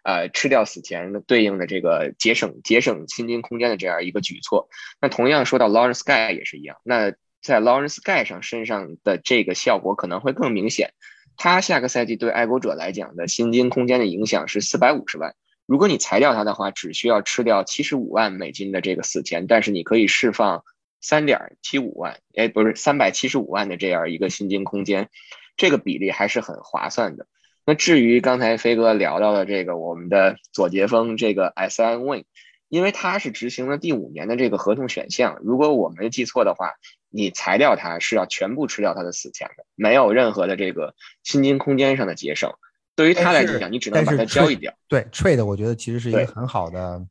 [0.07, 4.69] 呃，吃掉死钱对应的这个节省节省薪金空间的这样一个举措。
[5.01, 6.77] 那同样说到 Lawrence Guy 也是一样。
[6.85, 7.11] 那
[7.43, 10.93] 在 Lawrence Guy 上身上的这个效果可能会更明显。
[11.37, 15.35] 他下个赛季对爱国者来讲的薪金空间的影响是四百五十万。
[15.67, 20.63] 如果你裁掉他的话，只需要吃掉七十五万美金的这个死钱，但是你可以释放。
[20.99, 25.09] 三点七五万，哎，不是三百七十五万的这样一个薪金空间，
[25.57, 27.27] 这个比例还是很划算的。
[27.67, 32.25] 那至于刚才飞哥聊到的这个我们的左杰峰这个 S N Win，
[32.69, 36.75] 因为他是执行了第五年的这个合同选项，如果我没记错的话，
[37.11, 42.53] 你裁掉他是要全部吃掉他的死钱的，没有任何的这个薪金空间上的节省。
[42.95, 44.73] 对于他来讲，你只能把它交易掉。
[44.87, 47.05] 对，trade 我觉得其实是一个很好的，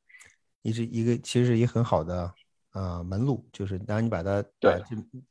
[0.61, 2.33] 一是一个其实是一个很好的。
[2.73, 4.81] 呃，门路就是当你把它对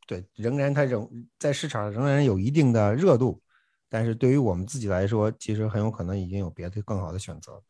[0.06, 1.06] 对，仍然它仍
[1.38, 3.38] 在市场上仍然有一定的热度，
[3.94, 7.62] 但是对于我们自己来说，其实很有可能已经有别的更好的选择。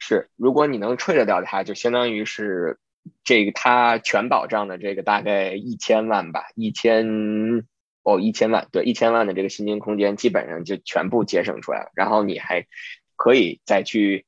[0.00, 2.80] 是，如果你能 trade 掉它，就相当于是
[3.22, 7.06] 这个它全保障的这个大概一千万吧，一千
[8.02, 11.92] 哦，一千万，对，一千万的这个薪金空间基本上就全部节省出来了。
[11.94, 12.66] 然后你还
[13.14, 14.26] 可以再去，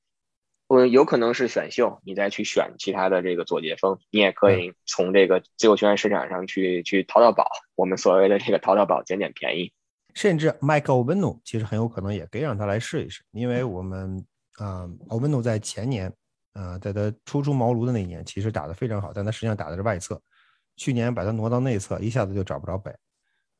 [0.69, 9.73] 嗯，有可能是选秀，你再去选其他的这个左截锋，你也可以从这个自由球员市场上去去淘淘宝，我们所谓的这个淘淘宝捡捡便宜。
[10.17, 14.25] 甚至麦克欧文努其实很有可能也可以让他来试一试，因为我们
[14.55, 16.11] 啊，欧文努在前年，
[16.55, 20.21] 呃，在他初出茅庐的那一年，其实打得非常好，但他实际上打的是外侧。
[20.75, 22.91] 去年把他挪到内侧，一下子就找不着北。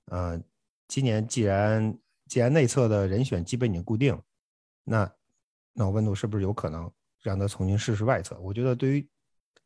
[0.07, 0.41] 呃，
[0.89, 4.19] 今年既然既然内侧的人选基本已经固定，
[4.83, 5.13] 那
[5.75, 6.91] 那欧文努是不是有可能
[7.23, 8.35] 让他重新试试外侧？
[8.41, 9.07] 我觉得对于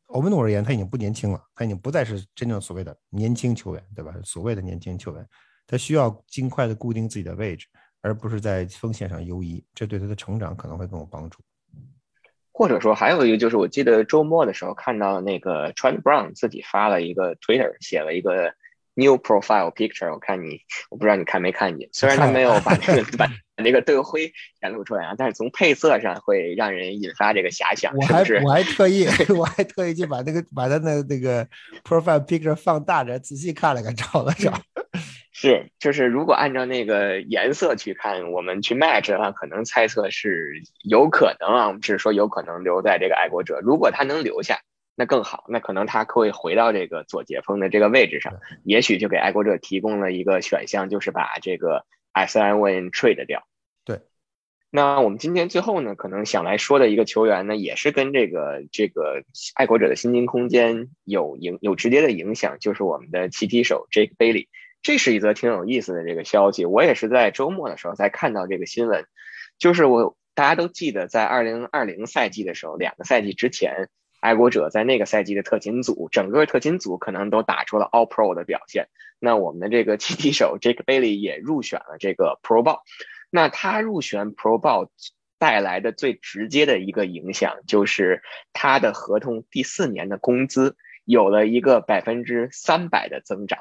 [0.07, 4.13] 欧文努而言，他已经不年轻了，他已经不再是真正所谓的年轻球员，对吧？
[4.25, 5.25] 所谓的年轻球员。
[5.71, 7.65] 他需要尽快的固定自己的位置，
[8.01, 11.39] 而不是在风险上游移，这对他的成长可能会更有帮助。
[12.51, 18.53] 或者说，还有一个就是，我记得周末的时候看到那个 Trent Brown 自己发了一个 Twitter，写了一个
[18.93, 20.11] New Profile Picture。
[20.11, 21.89] 我看你，我不知道你看没看见。
[21.93, 27.95] 虽然他没有把那个 把那个队徽显露出来啊，但是从配色上会让人引发这个遐想。
[27.95, 31.47] 我还我还特意 我还特意去把那个把他的那个
[31.83, 34.51] Profile Picture 放大着，仔细看了看，找了找。
[35.41, 43.59] 是，就是如果按照那个颜色去看，我们去 match 的话，可能猜测是有可能啊，只是说有可能留在这个爱国者。
[43.59, 44.59] 如果他能留下，
[44.95, 53.47] 那更好，那可能他可以回到这个左截锋的这个位置上，也许就给爱国者提供了一个选项，就是把这个 S I Win trade 掉。
[53.83, 54.01] 对，
[54.69, 59.23] 那我们今天最后呢，可能想来说的一个球员呢，也是跟这个这个
[59.55, 64.47] 爱国者的薪金空间有影有直接的影响，就是我们的骑踢手 Jake Bailey。
[64.81, 69.05] 这是一则挺有意思的这个消息，我也是在周末的时候才看到这个新闻。
[69.59, 73.89] 就是我大家都记得，在二零二零赛季的时候，两个赛季之前，
[74.19, 78.87] 爱国者在那个赛季的特勤组，整个特勤组可能都打出了 All Pro 的表现。
[79.19, 82.79] 那我们的这个踢踢手 Jake Bailey 也入选了这个 Pro Bowl。
[83.29, 84.89] 那他入选 Pro Bowl
[85.37, 93.59] 带来的最直接的一个影响，就是他的合同第四年的工资有了一个百分之三百的增长。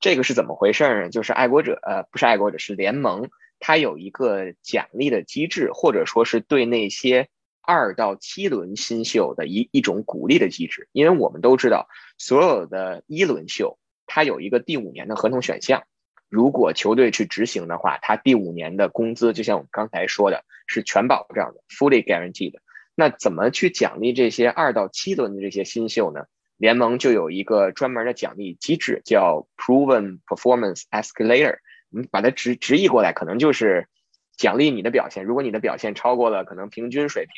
[0.00, 1.10] 这个是怎么回事呢？
[1.10, 7.28] 就是爱国者，呃，不是爱国者，是联盟，它有一个奖励的机制，或者说是对那些
[7.62, 10.88] 二到七轮新秀的一一种鼓励的机制。
[10.92, 15.82] 因为我们都知道，所有的一轮秀，它有一个第五年的合同选项，
[16.28, 22.54] 如果球队去执行的话，它第五年的工资，就像我们刚才说的，是全保障的，fully guaranteed。
[22.94, 26.24] 那怎么去奖励这些二到七轮的这些新秀呢？
[26.58, 31.58] 联盟就有一个专门的奖励机制，叫 Proven Performance Escalator。
[31.88, 33.88] 你把它直直译过来，可能就是
[34.36, 35.24] 奖励你的表现。
[35.24, 37.32] 如果你的表现超过了可能平均水平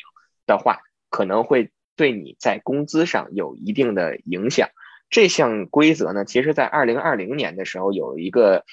[0.45, 0.79] 的话，
[1.09, 4.69] 可能会对你在工资上有一定的影响。
[5.09, 8.65] 这项规则呢，其实在二零二零年的时候有一个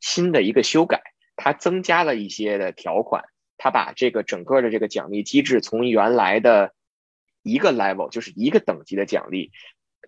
[0.00, 1.02] 新的一个修改，
[1.36, 3.24] 它增加了一些的条款，
[3.58, 6.72] 它把这个整个的这个奖励机制从原来的
[7.42, 9.50] 一个 level，就是一个等级的奖励。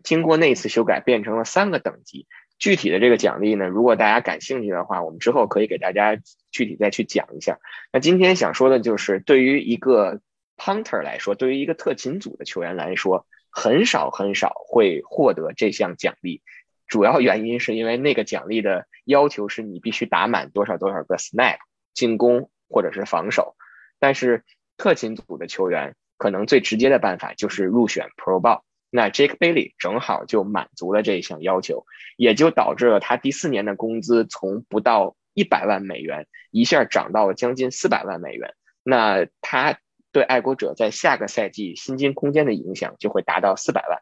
[0.02, 2.26] 经过那次修改，变成了三个等级。
[2.58, 6.18] 具体的这个奖励呢，如果大家感兴趣的话，我们之后可以给大家
[6.50, 7.60] 具体再去讲一下。
[7.92, 10.20] 那今天想说的就是，对于一个
[10.56, 16.42] punter 来说，对于一个特勤组的球员来说，很少很少会获得这项奖励。
[16.88, 21.58] 主要原因是因为那个奖励的要求是你必须打满多少多少个 snap
[21.94, 23.54] 进攻或者是防守。
[24.00, 24.42] 但是
[24.76, 28.62] 特勤组的球员可能最直接的办法就是入选 Pro Bowl。
[28.90, 31.84] 那 Jake Bailey 正好就满足了这一项要求，
[32.16, 38.54] 也就导致了他第四年的工资从不到一百万美元一下涨到了将近四百万美元。
[38.82, 39.78] 那他
[40.10, 44.00] 对爱国者在下个赛季薪金空间的影响就会达到四百万。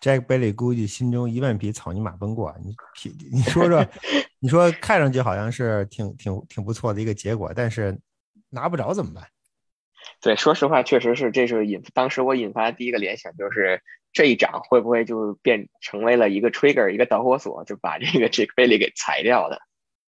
[0.00, 2.74] Jake Bailey 估计心中一万匹草泥马奔过，你
[3.32, 3.86] 你说说，
[4.38, 7.98] 你说看上去好像是挺挺挺不错的一个结果，但是
[8.50, 9.24] 拿不着怎么办？
[10.20, 13.80] 对，说实话，确实是，这是引当时我引发的第一个联想，就是
[14.12, 19.58] 这一涨会不会就变成为了一个 trigger，一个导火索，就把这个 Jake Bailey 给裁掉的。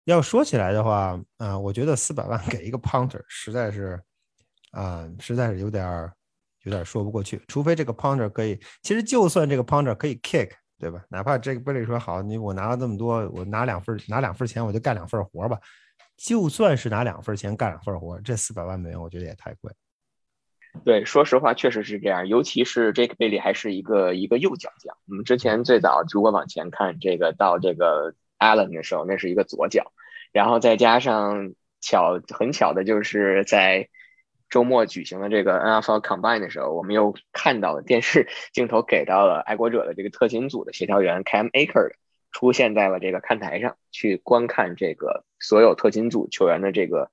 [0.05, 4.01] 要说起来的话，啊，我觉得四百万给一个 punter 实在是，
[4.73, 6.13] 啊，实在是有点儿
[6.65, 7.41] 有点说不过去。
[7.47, 11.01] 除非这个 punter 可以，其实就算这个 punter 可以 kick，对吧？
[11.09, 15.57] 哪怕这个 Bailey 说好，你我拿了这么多，我拿两份拿两份钱，我就干两份活吧。
[16.17, 19.73] 就算是拿两份钱干两份活，这四百万美元我觉得也太贵。
[20.85, 22.29] 对，说实话，确实是这样。
[22.29, 24.97] 尤其是这个贝利还是一个一个右脚将。
[25.07, 29.93] 我们之前最早如果往前看，这个到这个 Allen 的时候，那是一个左脚。
[30.33, 31.53] 然后再加上
[31.83, 33.91] 巧很巧的就是在
[34.49, 41.93] 周末举行的这个 NFL Combine 的时候，我们又看到了电视镜头给到了爱国者的这个特勤组的协调员 Cam Aker
[42.33, 47.11] 出现在了这个看台上，去观看这个所有特勤组球员的这个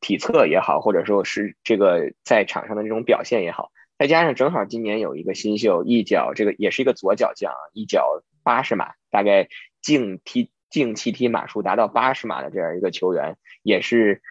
[0.00, 9.48] 体测也好，或者说是这个在场上的这种表现也好，再加上正好今年有一个新秀，一脚这个也是一个左脚将，一脚八十码，大概
[9.80, 14.22] 净踢净气踢码数达到八十码的这样一个球员，也是。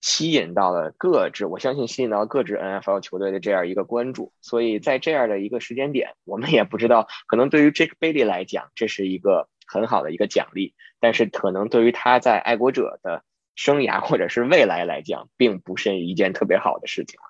[0.00, 13.22] 吸引到了各支，我相信吸引到各支 NFL 球队的这样一个关注，所以在这样的一个时间点，我们也不知道，可能对于 Jake Bailey 来讲，这是一个很好的一个奖励，但是可能对于他在爱国者的
[13.54, 17.20] 生涯或者是未来来讲，并不是一件特别好的事情。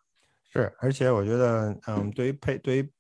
[0.51, 2.91] 是，而且我觉得，嗯，对于佩对于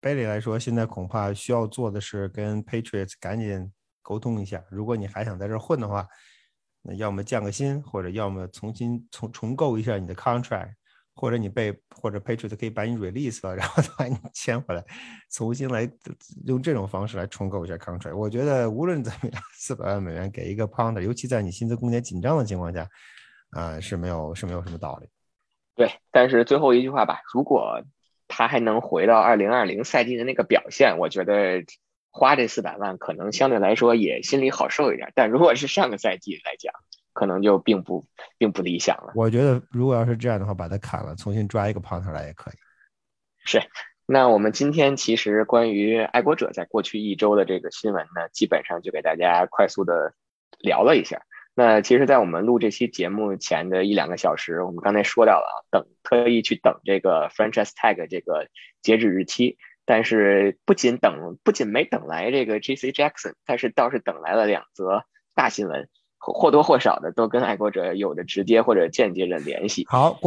[0.00, 3.70] Bailey 来说，现在恐怕需要做的是跟 Patriots 赶紧
[4.02, 6.06] 沟通一下，如果你还想在这混的话。
[6.88, 10.70] 那要么降个薪，或者要么重新重重构一下你的 contract，
[11.16, 14.84] 或者你被或者 Patriots 可以把你 release 了， 然后把你签回来，
[15.32, 15.90] 重新来
[16.44, 18.14] 用这种方式来重构一下 contract。
[18.14, 22.86] 我觉得无论怎么样，四百万美元给一个 pounder，尤其在你薪资空间紧张的情况下，
[23.50, 25.08] 啊是没有是没有什么道理。
[25.74, 27.82] 对，但是最后一句话吧，如果
[28.28, 31.64] 他还能回到二零二零赛季的那个表现，我觉得。
[32.18, 36.72] 花这四百万可能相对来说也心里好受一点，但如果是上个赛季来讲，
[37.16, 38.06] 可能就并不
[38.38, 39.12] 并不理想了。
[39.16, 42.54] 我觉得如果要是这样的话，把它砍了，重新抓一个胖头来也可以。
[43.44, 43.60] 是，
[44.06, 50.12] 那我们今天其实关于爱国者在过去一周的这个新闻呢，基本上就给大家快速的
[50.60, 51.22] 聊了一下。
[51.54, 58.48] 那其实，在我们录这期节目前的一两个小时，我们刚才说到了，等特意去等这个 franchise tag 这个
[58.82, 59.56] 截止日期。
[59.88, 62.90] 但是不仅等，不仅没等来这个 J.C.
[62.90, 65.88] Jackson，但是倒是等来了两则大新闻，
[66.18, 69.86] 或多或少的都跟爱国者有着直接或者间接的联系。
[69.88, 70.18] 好，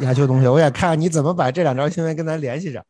[0.00, 2.84] 亚秋同学，我也看你怎么把这两条新闻跟咱联系上。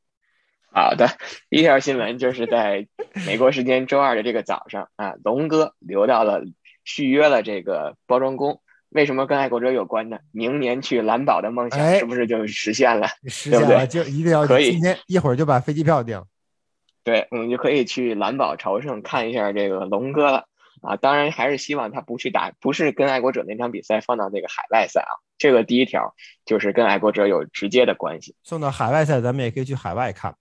[0.72, 1.08] 好的，
[1.48, 2.86] 第一条新闻就是在
[3.26, 6.42] 美国时间周二的这个早上啊，龙哥留到了
[6.84, 8.60] 续约了这个包装工。
[8.90, 10.18] 为什么跟爱国者有关呢？
[10.32, 13.06] 明年去蓝宝的梦想是不是就实现了？
[13.28, 14.72] 实现了，就一定要可以。
[14.72, 16.20] 今天一会儿就把飞机票订。
[17.04, 20.44] 对，我们就可以去蓝宝朝圣看一下这个龙哥了
[20.82, 20.96] 啊！
[20.96, 25.12] 当然还是希望他不去打，不是跟爱国者那场比赛放到那个海外赛啊。
[25.38, 26.14] 这个第一条
[26.44, 28.34] 就是跟爱国者有直接的关系。
[28.42, 30.34] 送到海外赛，咱们也可以去海外看。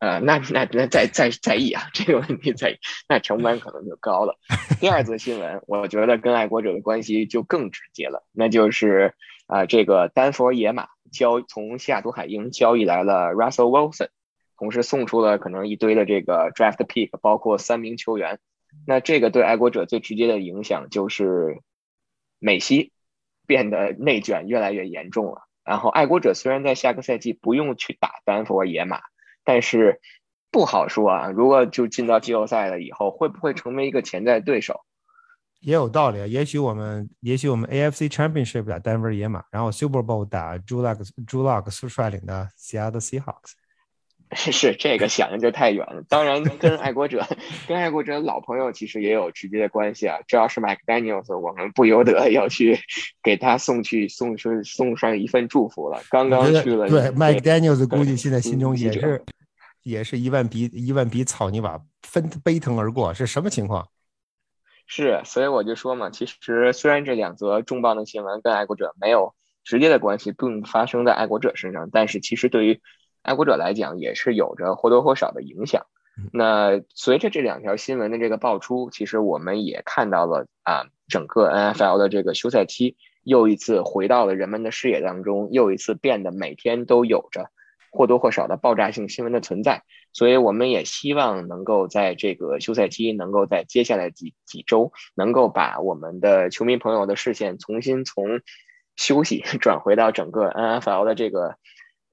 [0.00, 2.78] 呃，那那那再再在意啊，这个问题在，
[3.08, 4.36] 那成本可能就高了。
[4.80, 9.14] 第二则新闻，我觉得跟爱国者的关系就更直接了，那就是
[9.46, 14.08] 啊，这个丹佛野马交从西雅图海鹰交易来了 Russell Wilson，
[14.58, 18.38] 同时送出了可能一堆的这个 draft pick，包括三名球员。
[18.86, 21.60] 那这个对爱国者最直接的影响就是
[22.38, 22.92] 美西
[23.46, 25.42] 变得内卷越来越严重了。
[25.64, 29.00] 然后爱国者虽然在下个赛季不用去打丹佛野马。
[29.46, 30.00] 但是
[30.50, 34.80] 不好说啊，如果就进到季后赛了以后，会不会成为一个潜在对手？
[35.60, 36.26] 也有道理啊。
[36.26, 43.52] 也许我们，也许我们 AFC Championship 打 Denver 野马，然后 Super Bowl 打 Drew Lock Drew Lock 率领的 Seattle Seahawks。
[44.32, 46.02] 是这个想的就太远了。
[46.08, 47.26] 当然，跟爱国者、
[47.68, 50.18] 跟爱国者老朋友其实也有直接的关系啊。
[50.26, 52.78] 只要是 McDaniel，s 我们不由得要去
[53.22, 56.02] 给他送去送去送上一份祝福了。
[56.10, 59.22] 刚刚去了，对 McDaniel，s 估计现在心中也是
[59.82, 63.86] 也是一万笔一万笔草泥马分奔腾而过，是什么情况？
[64.86, 72.80] 是，所以我就说嘛，其实虽然这两则重磅的新闻跟爱国者没有直接的关系，并发生在爱国者身上，但是其实对于
[73.24, 75.86] 爱国者来讲也是有着或多或少的影响。
[76.32, 87.50] 那随着这两条新闻的这个爆出，其实我们也看到了啊，整个 NFL 的这个休赛期又一次回到了人们的视野当中，又一次变得每天都有着
[87.90, 89.82] 或多或少的爆炸性新闻的存在。
[90.12, 98.40] 所以我们也希望能够在这个休赛期，能够在接下来几几周，能够把我们的球迷朋友的视线重新从
[98.94, 101.56] 休息 转回到整个 NFL 的这个。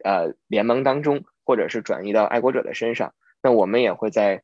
[0.04, 4.44] 呃，联盟当中，或者是转移到爱国者的身上，那我们也会在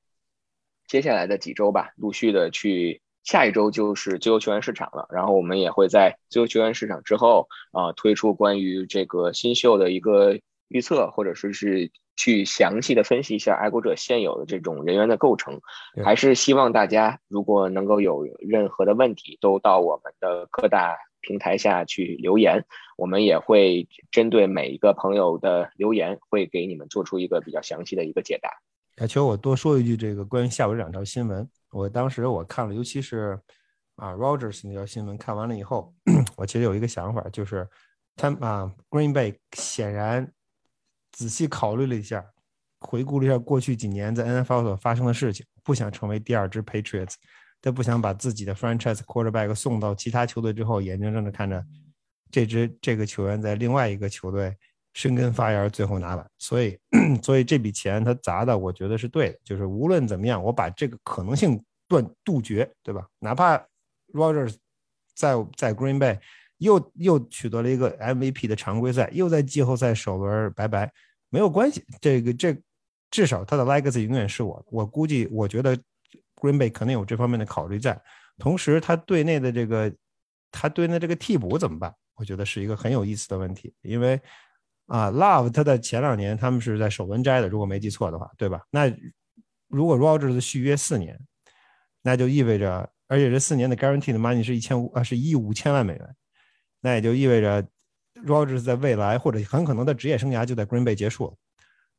[0.88, 3.02] 接下来的几周吧，陆续的去。
[3.24, 10.40] 下一周就是自由球员市场了，然后我们也会在自由球员市场之后啊，推出关于这个新秀的一个
[10.70, 15.60] 预测，或者说是去详细的分析一下爱国者现有的这种人员的构成。
[16.06, 20.96] 还是希望大家如果能够有任何的问题，都到我们的各大。
[21.28, 22.64] 平台下去留言，
[22.96, 28.50] 我们也会针对每一个朋友的留言，会给你们做出一个比较详细的一个解答。
[29.02, 33.38] 亚秋，我多说一句，这个关于下午这两条新闻，我当时我看了，尤其是
[33.98, 35.94] 啊 Rogers 那条新闻，看完了以后，
[36.38, 37.68] 我其实有一个想法，就是
[38.16, 40.32] 他啊 Green Bay 显然
[41.12, 42.26] 仔细考虑了一下，
[42.80, 47.16] 回顾了一下过去几年在 NFL 所发生的事情，不想成为第二支 Patriots。
[47.62, 51.66] 他不想把自己的 franchise quarterback 送到其他球队之后，眼睁睁的看着
[52.32, 54.56] 这支这个球员在另外一个球队
[54.94, 56.32] 生根发芽，最后拿完。
[56.38, 56.78] 所以，
[57.24, 59.40] 所以这笔钱他砸的，我觉得是对的。
[59.44, 63.06] 就是无论怎么样，我把这个可能性断杜绝，对吧？
[63.20, 63.58] 哪怕
[64.14, 64.56] Rogers
[65.16, 66.20] 在在 Green Bay
[66.60, 70.92] 又又取得了一个 MVP 的常规赛，又在季后赛首轮拜拜，
[71.30, 71.84] 没有关系。
[72.00, 72.56] 这个这
[73.10, 74.64] 至少他的 legacy 永远是我。
[74.70, 75.76] 我估计，我觉得。
[76.38, 78.00] Green Bay 可能有这方面的考虑在，
[78.38, 79.94] 同时他队内的这个，
[80.52, 81.94] 他队内这个替补怎么办？
[82.16, 84.20] 我觉得是一个很有意思的问题，因为
[84.88, 88.62] 啊，Love 他在前两年他们是在首轮摘的，如果没记错的话，对吧？
[88.72, 88.92] 那
[89.68, 91.20] 如果 Rogers 续约四年，
[92.02, 96.16] 那就意味着，而且这四年的 Guaranteed Money 是一千五啊，是一亿五千万美元，
[96.82, 97.68] 那也就意味着
[98.26, 101.36] Rogers 在未来或者很可能的职业生涯就在 Green Bay 结束了，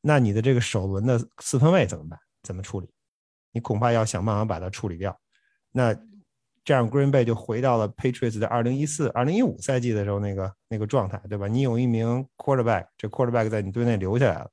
[0.00, 2.18] 那你的这个首轮的四分位怎么办？
[2.42, 2.88] 怎么处理？
[3.52, 5.18] 你恐怕要想办法把它处理掉，
[5.72, 5.94] 那
[6.64, 11.48] 这样 Green Bay 就回到了 Patriots 的二零一四、二零一五赛季的时候那个那个状态，对吧？
[11.48, 14.50] 你有一名 quarterback，这 quarterback 在你队内留下来了，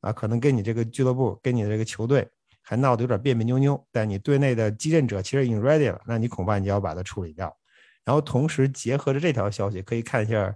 [0.00, 2.28] 啊，可能跟你这个俱乐部、跟你的这个球队
[2.62, 7.56] 还闹得有点别别扭扭，但你队内的继任者其实已经 ready 了，那你恐怕你就要把它处理掉。
[8.04, 10.52] 然后同时结合着这条消息，可以看一下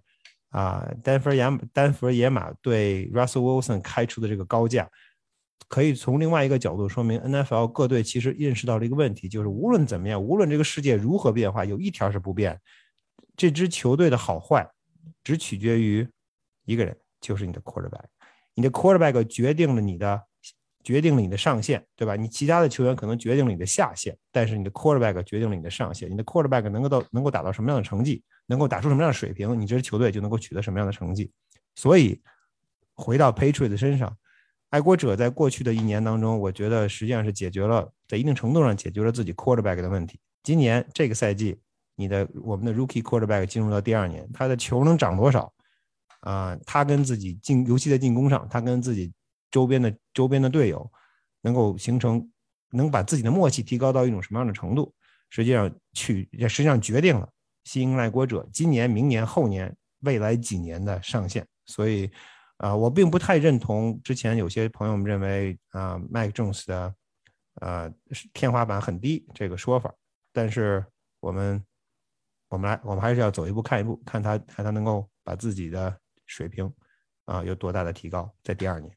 [0.51, 4.91] 啊，丹佛野丹佛野马对 Russell Wilson 开出的这个高价。
[5.69, 12.61] 可以从另外一个角度说明，NFL 各队其实认识到了一个问题，就是无论怎么样，无论这个世界如何变化，有一条是不变，
[13.37, 14.71] 这支球队的好坏
[15.25, 16.07] 只取决于
[16.67, 18.05] 一个人，就是你的 quarterback。
[18.55, 20.23] 你的 quarterback 决定了你的，
[20.85, 22.15] 决定了你的上限，对吧？
[22.15, 26.09] 你其他的球员可能决定了你的下限，但是你的 quarterback 决定了你的上限。
[26.09, 31.33] 你的 quarterback 能够到能够打到什么样的成绩，能够打出什么样的水平，你这支球队就能够取得什么样的成绩。
[31.75, 32.23] 所以
[32.95, 34.17] 回到 Patriot 身上。
[34.77, 40.20] 爱国者在过去的一年当中，我觉得实际上是解决了，在一定程度上解决了自己 quarterback 的问题。
[40.43, 41.59] 今年这个赛季，
[41.95, 45.51] 你的我们的 rookie quarterback 进入到第二年，他的球能长多少？
[46.20, 49.11] 啊，他跟自己进，尤其在进攻上，他跟自己
[49.51, 50.93] 周边的周边的队友
[51.41, 52.31] 能够形成，
[52.70, 54.93] 能把自己的默契提高到一种什么样的程度？
[55.31, 57.27] 实际上，去实际上决定了
[57.64, 61.47] 新英爱国者今年、明年、后年、未来几年的上限。
[61.64, 62.11] 所以。
[62.59, 66.95] 啊，我并不太认同之前有些朋友们认为啊，Mike Jones 的
[67.61, 67.93] 呃
[68.33, 69.95] 天花板很低这个说法。
[70.33, 70.85] 但是
[71.21, 71.63] 我们
[72.49, 75.95] 我们来，我们还是要走一步看一步，看他看他能够把自己的
[76.27, 76.73] 水平
[77.27, 78.91] 啊有多大的提高，在第二年。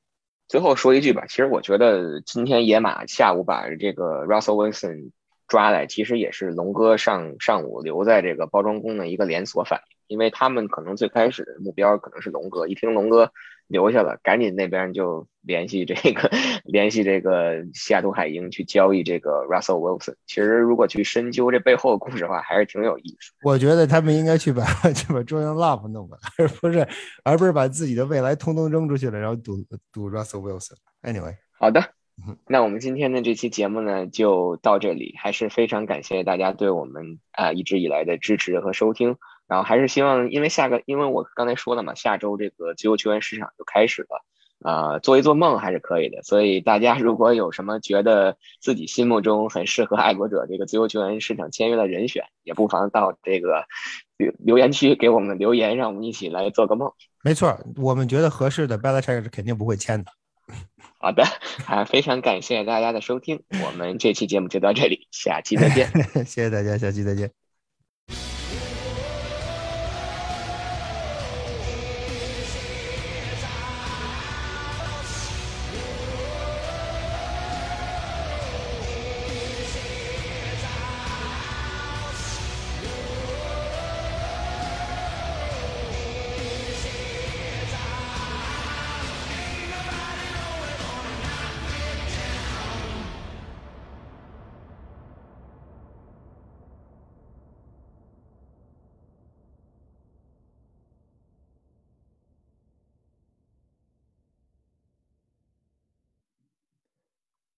[0.47, 5.11] 最后说一句吧，其实我觉得今天野马下午把这个 Russell Wilson
[5.47, 9.98] 抓来，其实也是龙哥上上午留在这个包装工的一个连锁反应。
[10.09, 13.31] 因为他们可能最开始的目标可能是龙哥，一听龙哥
[13.67, 16.29] 留下了，赶紧那边就联系这个
[16.65, 20.15] 联系这个西雅图海鹰去交易这个 Russell Wilson。
[20.25, 23.31] 其实如果去深究这背后的故事的话，还是挺有意思。
[23.43, 26.87] 我觉得他们应该去把 去把 Jordan Love 弄过来，而不是
[27.23, 30.75] 而不是把自己的未来通通扔出去了，然后赌赌 Russell Wilson。
[31.03, 31.93] Anyway，好的，
[32.47, 39.15] 那我们今天的这期节目呢就到这里，还是非常感谢大家对我们啊一直以来的支持和收听。
[39.49, 44.23] 然后还是希望，因为下个，因为我刚才说了嘛，下周这个自由球员市场就开始了，
[44.61, 46.21] 啊，做一做梦还是可以的。
[46.21, 53.65] 所以大家如果有什么觉得自己心目中很适合爱国者这个自由球员市场签约的人选，也不妨到这个
[54.17, 56.91] 留留言区给我们留言，让我们一起来做个梦。
[57.23, 60.11] 没错，我们觉得合适的 b e l l c h e c k 是肯定不会签的。
[60.99, 61.23] 好的，
[61.65, 65.89] 啊，非常感谢大家的收听，我们这期节目就到这里，下期再见。
[66.23, 67.48] 谢谢大家，下期再见。